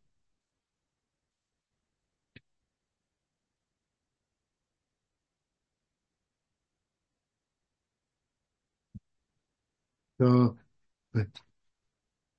То 10.18 10.56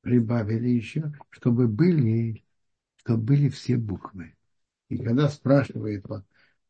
прибавили 0.06 0.68
еще, 0.68 1.12
чтобы 1.30 1.66
были, 1.66 2.44
чтобы 2.98 3.22
были 3.24 3.48
все 3.50 3.76
буквы. 3.76 4.36
И 4.88 4.98
когда 4.98 5.28
спрашивает 5.28 6.06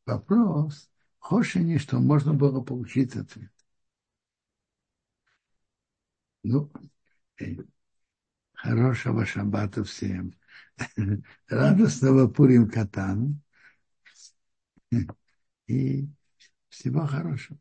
вопрос, 0.07 0.91
Хошини, 1.21 1.79
что 1.79 1.99
можно 2.01 2.35
было 2.35 2.63
получить 2.63 3.17
ответ. 3.17 3.53
Ну, 6.45 6.71
Хорошего 8.55 9.25
шаббата 9.25 9.85
всем. 9.85 10.35
Радостного 11.49 12.27
Пурим 12.29 12.69
Катан. 12.69 13.41
И 15.69 16.09
всего 16.71 17.07
хорошего. 17.07 17.59